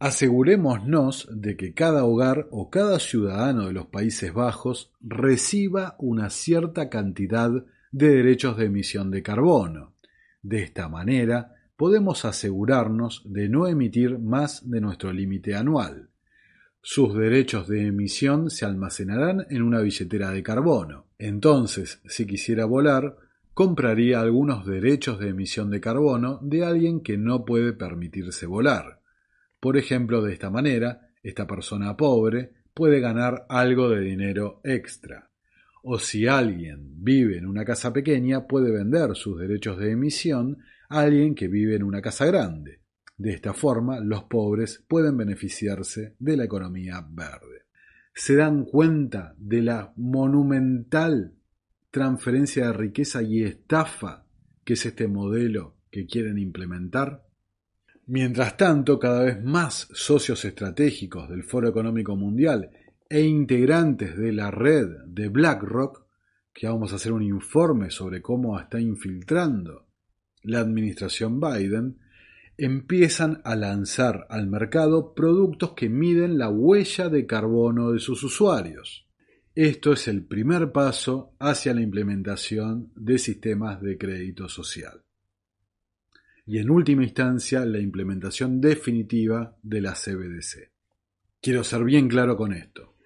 Asegurémonos 0.00 1.28
de 1.30 1.58
que 1.58 1.74
cada 1.74 2.06
hogar 2.06 2.48
o 2.50 2.70
cada 2.70 2.98
ciudadano 2.98 3.66
de 3.66 3.74
los 3.74 3.84
Países 3.88 4.32
Bajos 4.32 4.90
reciba 5.02 5.94
una 5.98 6.30
cierta 6.30 6.88
cantidad 6.88 7.50
de 7.92 8.08
derechos 8.08 8.56
de 8.56 8.64
emisión 8.64 9.10
de 9.10 9.22
carbono. 9.22 9.92
De 10.40 10.62
esta 10.62 10.88
manera, 10.88 11.54
podemos 11.76 12.24
asegurarnos 12.24 13.24
de 13.26 13.50
no 13.50 13.66
emitir 13.66 14.18
más 14.18 14.70
de 14.70 14.80
nuestro 14.80 15.12
límite 15.12 15.54
anual. 15.54 16.08
Sus 16.80 17.14
derechos 17.14 17.68
de 17.68 17.86
emisión 17.88 18.48
se 18.48 18.64
almacenarán 18.64 19.46
en 19.50 19.60
una 19.60 19.80
billetera 19.80 20.30
de 20.30 20.42
carbono. 20.42 21.08
Entonces, 21.18 22.00
si 22.06 22.24
quisiera 22.24 22.64
volar, 22.64 23.18
compraría 23.52 24.22
algunos 24.22 24.64
derechos 24.64 25.18
de 25.18 25.28
emisión 25.28 25.68
de 25.68 25.82
carbono 25.82 26.38
de 26.40 26.64
alguien 26.64 27.00
que 27.00 27.18
no 27.18 27.44
puede 27.44 27.74
permitirse 27.74 28.46
volar. 28.46 28.99
Por 29.60 29.76
ejemplo, 29.76 30.22
de 30.22 30.32
esta 30.32 30.50
manera, 30.50 31.10
esta 31.22 31.46
persona 31.46 31.96
pobre 31.96 32.52
puede 32.72 33.00
ganar 33.00 33.44
algo 33.48 33.90
de 33.90 34.00
dinero 34.00 34.60
extra. 34.64 35.30
O 35.82 35.98
si 35.98 36.26
alguien 36.26 37.04
vive 37.04 37.38
en 37.38 37.46
una 37.46 37.64
casa 37.64 37.92
pequeña, 37.92 38.46
puede 38.46 38.70
vender 38.70 39.14
sus 39.14 39.38
derechos 39.38 39.78
de 39.78 39.92
emisión 39.92 40.58
a 40.88 41.00
alguien 41.00 41.34
que 41.34 41.48
vive 41.48 41.76
en 41.76 41.82
una 41.82 42.00
casa 42.00 42.26
grande. 42.26 42.80
De 43.16 43.32
esta 43.32 43.52
forma, 43.52 44.00
los 44.00 44.24
pobres 44.24 44.82
pueden 44.88 45.18
beneficiarse 45.18 46.14
de 46.18 46.36
la 46.38 46.44
economía 46.44 47.06
verde. 47.10 47.64
¿Se 48.14 48.34
dan 48.34 48.64
cuenta 48.64 49.34
de 49.38 49.62
la 49.62 49.92
monumental 49.96 51.34
transferencia 51.90 52.68
de 52.68 52.72
riqueza 52.72 53.22
y 53.22 53.42
estafa 53.42 54.24
que 54.64 54.72
es 54.74 54.86
este 54.86 55.06
modelo 55.06 55.76
que 55.90 56.06
quieren 56.06 56.38
implementar? 56.38 57.29
Mientras 58.06 58.56
tanto, 58.56 58.98
cada 58.98 59.24
vez 59.24 59.42
más 59.42 59.88
socios 59.92 60.44
estratégicos 60.44 61.28
del 61.28 61.44
Foro 61.44 61.68
Económico 61.68 62.16
Mundial 62.16 62.70
e 63.08 63.22
integrantes 63.22 64.16
de 64.16 64.32
la 64.32 64.50
red 64.50 64.88
de 65.06 65.28
BlackRock 65.28 66.06
que 66.52 66.66
vamos 66.66 66.92
a 66.92 66.96
hacer 66.96 67.12
un 67.12 67.22
informe 67.22 67.90
sobre 67.90 68.20
cómo 68.20 68.58
está 68.58 68.80
infiltrando 68.80 69.86
la 70.42 70.60
administración 70.60 71.40
Biden, 71.40 71.98
empiezan 72.56 73.40
a 73.44 73.56
lanzar 73.56 74.26
al 74.28 74.46
mercado 74.46 75.14
productos 75.14 75.72
que 75.72 75.88
miden 75.88 76.38
la 76.38 76.48
huella 76.48 77.08
de 77.08 77.26
carbono 77.26 77.92
de 77.92 78.00
sus 78.00 78.22
usuarios. 78.22 79.06
Esto 79.54 79.92
es 79.92 80.08
el 80.08 80.24
primer 80.24 80.72
paso 80.72 81.34
hacia 81.38 81.74
la 81.74 81.80
implementación 81.80 82.92
de 82.94 83.18
sistemas 83.18 83.80
de 83.80 83.98
crédito 83.98 84.48
social. 84.48 85.02
Y 86.50 86.58
en 86.58 86.68
última 86.68 87.04
instancia, 87.04 87.64
la 87.64 87.78
implementación 87.78 88.60
definitiva 88.60 89.56
de 89.62 89.80
la 89.80 89.92
CBDC. 89.92 90.72
Quiero 91.40 91.62
ser 91.62 91.84
bien 91.84 92.08
claro 92.08 92.36
con 92.36 92.52
esto. 92.52 92.96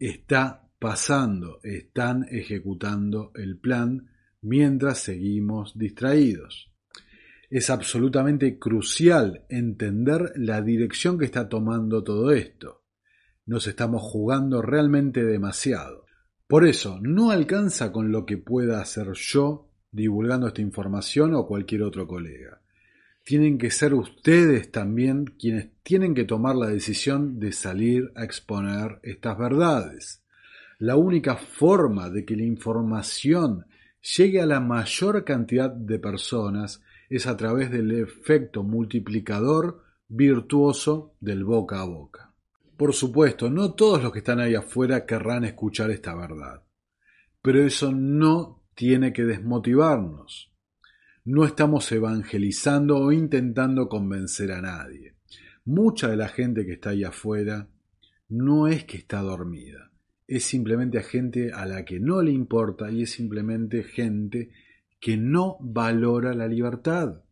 Está 0.00 0.70
pasando, 0.78 1.60
están 1.64 2.24
ejecutando 2.30 3.30
el 3.34 3.58
plan 3.58 4.08
mientras 4.40 5.00
seguimos 5.00 5.76
distraídos. 5.76 6.72
Es 7.50 7.68
absolutamente 7.68 8.58
crucial 8.58 9.44
entender 9.50 10.32
la 10.36 10.62
dirección 10.62 11.18
que 11.18 11.26
está 11.26 11.50
tomando 11.50 12.02
todo 12.02 12.30
esto. 12.30 12.84
Nos 13.44 13.66
estamos 13.66 14.00
jugando 14.00 14.62
realmente 14.62 15.22
demasiado. 15.22 16.06
Por 16.46 16.66
eso, 16.66 16.98
no 17.02 17.32
alcanza 17.32 17.92
con 17.92 18.10
lo 18.10 18.24
que 18.24 18.38
pueda 18.38 18.80
hacer 18.80 19.08
yo 19.12 19.68
divulgando 19.90 20.46
esta 20.46 20.62
información 20.62 21.34
o 21.34 21.46
cualquier 21.46 21.82
otro 21.82 22.06
colega. 22.06 22.61
Tienen 23.24 23.58
que 23.58 23.70
ser 23.70 23.94
ustedes 23.94 24.72
también 24.72 25.26
quienes 25.38 25.68
tienen 25.82 26.14
que 26.14 26.24
tomar 26.24 26.56
la 26.56 26.68
decisión 26.68 27.38
de 27.38 27.52
salir 27.52 28.12
a 28.16 28.24
exponer 28.24 28.98
estas 29.02 29.38
verdades. 29.38 30.22
La 30.78 30.96
única 30.96 31.36
forma 31.36 32.10
de 32.10 32.24
que 32.24 32.36
la 32.36 32.42
información 32.42 33.66
llegue 34.16 34.40
a 34.40 34.46
la 34.46 34.58
mayor 34.58 35.24
cantidad 35.24 35.70
de 35.70 35.98
personas 36.00 36.82
es 37.08 37.26
a 37.26 37.36
través 37.36 37.70
del 37.70 37.92
efecto 37.92 38.64
multiplicador 38.64 39.84
virtuoso 40.08 41.14
del 41.20 41.44
boca 41.44 41.80
a 41.80 41.84
boca. 41.84 42.32
Por 42.76 42.92
supuesto, 42.92 43.48
no 43.48 43.74
todos 43.74 44.02
los 44.02 44.12
que 44.12 44.18
están 44.18 44.40
ahí 44.40 44.54
afuera 44.54 45.06
querrán 45.06 45.44
escuchar 45.44 45.90
esta 45.90 46.14
verdad, 46.14 46.62
pero 47.40 47.64
eso 47.64 47.92
no 47.92 48.62
tiene 48.74 49.12
que 49.12 49.22
desmotivarnos. 49.22 50.51
No 51.24 51.44
estamos 51.44 51.90
evangelizando 51.92 52.98
o 52.98 53.12
intentando 53.12 53.88
convencer 53.88 54.52
a 54.52 54.60
nadie. 54.60 55.14
Mucha 55.64 56.08
de 56.08 56.16
la 56.16 56.28
gente 56.28 56.66
que 56.66 56.72
está 56.72 56.90
ahí 56.90 57.04
afuera 57.04 57.68
no 58.28 58.66
es 58.66 58.84
que 58.84 58.96
está 58.96 59.20
dormida 59.20 59.92
es 60.34 60.44
simplemente 60.44 60.98
a 60.98 61.02
gente 61.02 61.52
a 61.52 61.66
la 61.66 61.84
que 61.84 62.00
no 62.00 62.22
le 62.22 62.32
importa 62.32 62.90
y 62.90 63.02
es 63.02 63.10
simplemente 63.10 63.82
gente 63.82 64.50
que 64.98 65.18
no 65.18 65.58
valora 65.60 66.32
la 66.32 66.48
libertad, 66.48 67.22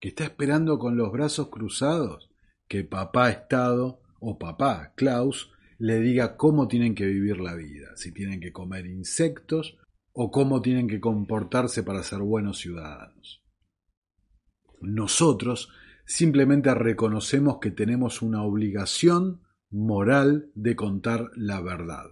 que 0.00 0.08
está 0.08 0.24
esperando 0.24 0.78
con 0.78 0.96
los 0.96 1.12
brazos 1.12 1.48
cruzados 1.48 2.30
que 2.68 2.84
papá 2.84 3.28
Estado 3.28 4.00
o 4.18 4.38
papá 4.38 4.94
Klaus 4.96 5.50
le 5.78 6.00
diga 6.00 6.38
cómo 6.38 6.68
tienen 6.68 6.94
que 6.94 7.04
vivir 7.04 7.38
la 7.38 7.54
vida, 7.54 7.88
si 7.96 8.12
tienen 8.12 8.40
que 8.40 8.50
comer 8.50 8.86
insectos 8.86 9.76
o 10.12 10.30
cómo 10.30 10.60
tienen 10.60 10.88
que 10.88 11.00
comportarse 11.00 11.82
para 11.82 12.02
ser 12.02 12.20
buenos 12.20 12.58
ciudadanos. 12.58 13.42
Nosotros 14.80 15.70
simplemente 16.04 16.74
reconocemos 16.74 17.58
que 17.60 17.70
tenemos 17.70 18.20
una 18.22 18.42
obligación 18.42 19.40
moral 19.70 20.50
de 20.54 20.76
contar 20.76 21.30
la 21.34 21.60
verdad. 21.60 22.06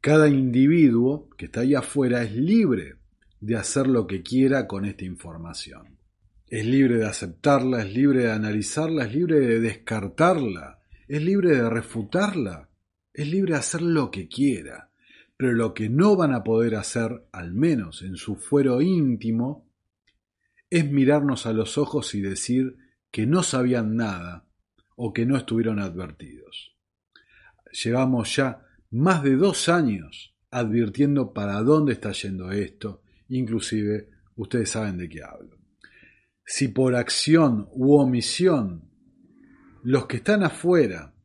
Cada 0.00 0.28
individuo 0.28 1.28
que 1.36 1.46
está 1.46 1.60
ahí 1.60 1.74
afuera 1.74 2.22
es 2.22 2.34
libre 2.34 2.96
de 3.40 3.56
hacer 3.56 3.88
lo 3.88 4.06
que 4.06 4.22
quiera 4.22 4.66
con 4.66 4.84
esta 4.84 5.04
información. 5.04 5.98
Es 6.46 6.66
libre 6.66 6.98
de 6.98 7.06
aceptarla, 7.06 7.82
es 7.82 7.92
libre 7.92 8.24
de 8.24 8.32
analizarla, 8.32 9.06
es 9.06 9.14
libre 9.14 9.40
de 9.40 9.60
descartarla, 9.60 10.80
es 11.08 11.22
libre 11.22 11.56
de 11.56 11.68
refutarla, 11.68 12.68
es 13.12 13.26
libre 13.26 13.54
de 13.54 13.58
hacer 13.58 13.82
lo 13.82 14.10
que 14.10 14.28
quiera. 14.28 14.91
Pero 15.42 15.54
lo 15.54 15.74
que 15.74 15.88
no 15.88 16.14
van 16.14 16.32
a 16.34 16.44
poder 16.44 16.76
hacer, 16.76 17.26
al 17.32 17.52
menos 17.52 18.02
en 18.02 18.14
su 18.14 18.36
fuero 18.36 18.80
íntimo, 18.80 19.68
es 20.70 20.88
mirarnos 20.88 21.46
a 21.46 21.52
los 21.52 21.78
ojos 21.78 22.14
y 22.14 22.20
decir 22.20 22.76
que 23.10 23.26
no 23.26 23.42
sabían 23.42 23.96
nada 23.96 24.46
o 24.94 25.12
que 25.12 25.26
no 25.26 25.36
estuvieron 25.36 25.80
advertidos. 25.80 26.76
Llevamos 27.72 28.36
ya 28.36 28.64
más 28.92 29.24
de 29.24 29.34
dos 29.34 29.68
años 29.68 30.36
advirtiendo 30.52 31.32
para 31.32 31.60
dónde 31.62 31.94
está 31.94 32.12
yendo 32.12 32.52
esto, 32.52 33.02
inclusive 33.26 34.10
ustedes 34.36 34.70
saben 34.70 34.96
de 34.96 35.08
qué 35.08 35.24
hablo. 35.24 35.58
Si 36.46 36.68
por 36.68 36.94
acción 36.94 37.68
u 37.72 37.94
omisión 37.94 38.92
los 39.82 40.06
que 40.06 40.18
están 40.18 40.44
afuera 40.44 41.16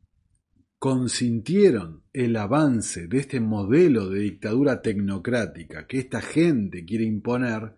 consintieron 0.80 2.02
el 2.18 2.34
avance 2.34 3.06
de 3.06 3.18
este 3.18 3.38
modelo 3.38 4.08
de 4.08 4.18
dictadura 4.18 4.82
tecnocrática 4.82 5.86
que 5.86 6.00
esta 6.00 6.20
gente 6.20 6.84
quiere 6.84 7.04
imponer, 7.04 7.76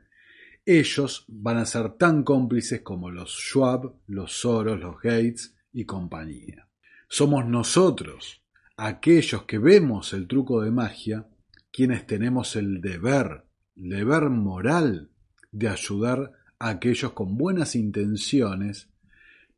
ellos 0.64 1.26
van 1.28 1.58
a 1.58 1.66
ser 1.66 1.92
tan 1.98 2.22
cómplices 2.22 2.80
como 2.80 3.10
los 3.10 3.32
Schwab, 3.32 3.96
los 4.06 4.32
Soros, 4.40 4.80
los 4.80 4.96
Gates 5.02 5.54
y 5.74 5.84
compañía. 5.84 6.66
Somos 7.06 7.44
nosotros 7.44 8.42
aquellos 8.78 9.42
que 9.42 9.58
vemos 9.58 10.14
el 10.14 10.26
truco 10.26 10.62
de 10.62 10.70
magia, 10.70 11.26
quienes 11.70 12.06
tenemos 12.06 12.56
el 12.56 12.80
deber, 12.80 13.44
deber 13.74 14.30
moral 14.30 15.10
de 15.52 15.68
ayudar 15.68 16.32
a 16.58 16.70
aquellos 16.70 17.12
con 17.12 17.36
buenas 17.36 17.76
intenciones, 17.76 18.88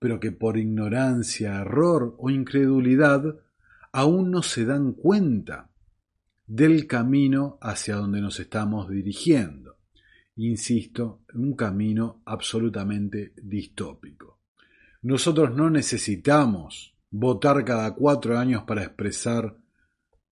pero 0.01 0.19
que 0.19 0.33
por 0.33 0.59
ignorancia, 0.59 1.61
error 1.61 2.17
o 2.19 2.31
incredulidad 2.31 3.37
aún 3.93 4.31
no 4.31 4.43
se 4.43 4.65
dan 4.65 4.93
cuenta 4.93 5.71
del 6.47 6.87
camino 6.87 7.59
hacia 7.61 7.97
donde 7.97 8.21
nos 8.21 8.41
estamos 8.41 8.89
dirigiendo. 8.89 9.79
Insisto, 10.37 11.21
un 11.35 11.55
camino 11.55 12.23
absolutamente 12.25 13.33
distópico. 13.37 14.41
Nosotros 15.03 15.55
no 15.55 15.69
necesitamos 15.69 16.95
votar 17.11 17.65
cada 17.65 17.95
cuatro 17.95 18.39
años 18.39 18.65
para 18.65 18.83
expresar 18.83 19.57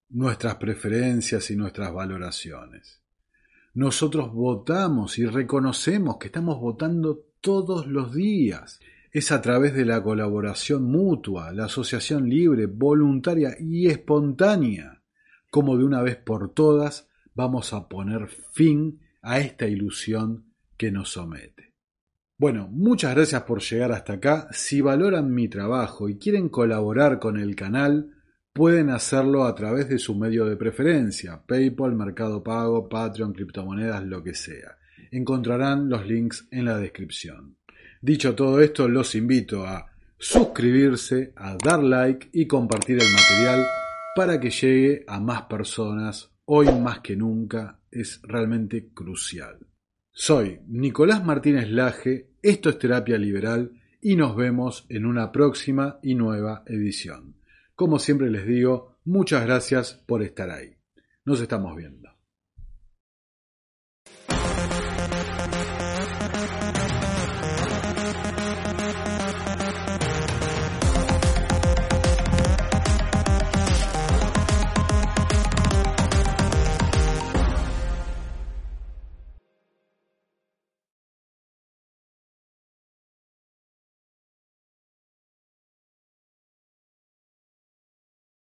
nuestras 0.09 0.57
preferencias 0.57 1.51
y 1.51 1.57
nuestras 1.57 1.93
valoraciones. 1.93 3.01
Nosotros 3.75 4.33
votamos 4.33 5.19
y 5.19 5.27
reconocemos 5.27 6.17
que 6.19 6.27
estamos 6.27 6.59
votando 6.59 7.27
todos 7.41 7.87
los 7.87 8.13
días. 8.13 8.81
Es 9.13 9.33
a 9.33 9.43
través 9.43 9.75
de 9.75 9.85
la 9.85 10.01
colaboración 10.03 10.85
mutua, 10.85 11.53
la 11.53 11.65
asociación 11.65 12.29
libre, 12.29 12.67
voluntaria 12.67 13.57
y 13.59 13.89
espontánea, 13.89 15.03
como 15.51 15.77
de 15.77 15.85
una 15.85 16.01
vez 16.01 16.17
por 16.17 16.55
todas 16.55 17.09
vamos 17.35 17.73
a 17.73 17.89
poner 17.89 18.29
fin 18.29 19.01
a 19.21 19.41
esta 19.41 19.67
ilusión 19.67 20.53
que 20.77 20.93
nos 20.93 21.11
somete. 21.11 21.75
Bueno, 22.39 22.69
muchas 22.71 23.15
gracias 23.15 23.43
por 23.43 23.61
llegar 23.61 23.91
hasta 23.91 24.15
acá. 24.15 24.49
Si 24.53 24.81
valoran 24.81 25.35
mi 25.35 25.49
trabajo 25.49 26.09
y 26.09 26.17
quieren 26.17 26.49
colaborar 26.49 27.19
con 27.19 27.37
el 27.37 27.57
canal, 27.57 28.15
pueden 28.53 28.91
hacerlo 28.91 29.45
a 29.45 29.55
través 29.57 29.89
de 29.89 29.99
su 29.99 30.15
medio 30.15 30.47
de 30.47 30.57
preferencia, 30.57 31.43
PayPal, 31.47 31.97
Mercado 31.97 32.43
Pago, 32.43 32.89
Patreon, 32.89 33.33
criptomonedas, 33.33 34.05
lo 34.05 34.23
que 34.23 34.35
sea. 34.35 34.79
Encontrarán 35.11 35.89
los 35.89 36.07
links 36.07 36.47
en 36.53 36.65
la 36.65 36.79
descripción. 36.79 37.57
Dicho 38.01 38.35
todo 38.35 38.61
esto, 38.61 38.89
los 38.89 39.15
invito 39.15 39.67
a 39.67 39.87
suscribirse, 40.19 41.33
a 41.37 41.57
dar 41.63 41.83
like 41.83 42.31
y 42.33 42.47
compartir 42.47 42.99
el 43.01 43.13
material 43.13 43.67
para 44.17 44.41
que 44.41 44.51
llegue 44.51 45.05
a 45.07 45.21
más 45.21 45.43
personas. 45.43 46.31
Hoy 46.47 46.67
más 46.81 47.01
que 47.01 47.15
nunca 47.15 47.81
es 47.91 48.21
realmente 48.23 48.89
crucial. 48.93 49.59
Soy 50.11 50.61
Nicolás 50.67 51.25
Martínez 51.25 51.69
Laje 51.71 52.31
esto 52.43 52.71
es 52.71 52.79
Terapia 52.79 53.19
Liberal 53.19 53.71
y 54.01 54.17
nos 54.17 54.35
vemos 54.35 54.87
en 54.89 55.05
una 55.05 55.31
próxima 55.31 55.99
y 56.03 56.15
nueva 56.15 56.63
edición. 56.67 57.37
Como 57.75 57.99
siempre 57.99 58.31
les 58.31 58.47
digo, 58.47 58.97
muchas 59.05 59.45
gracias 59.45 59.93
por 60.07 60.23
estar 60.23 60.51
ahí. 60.51 60.75
Nos 61.27 61.43
estamos 61.43 61.77
viendo. 61.77 62.09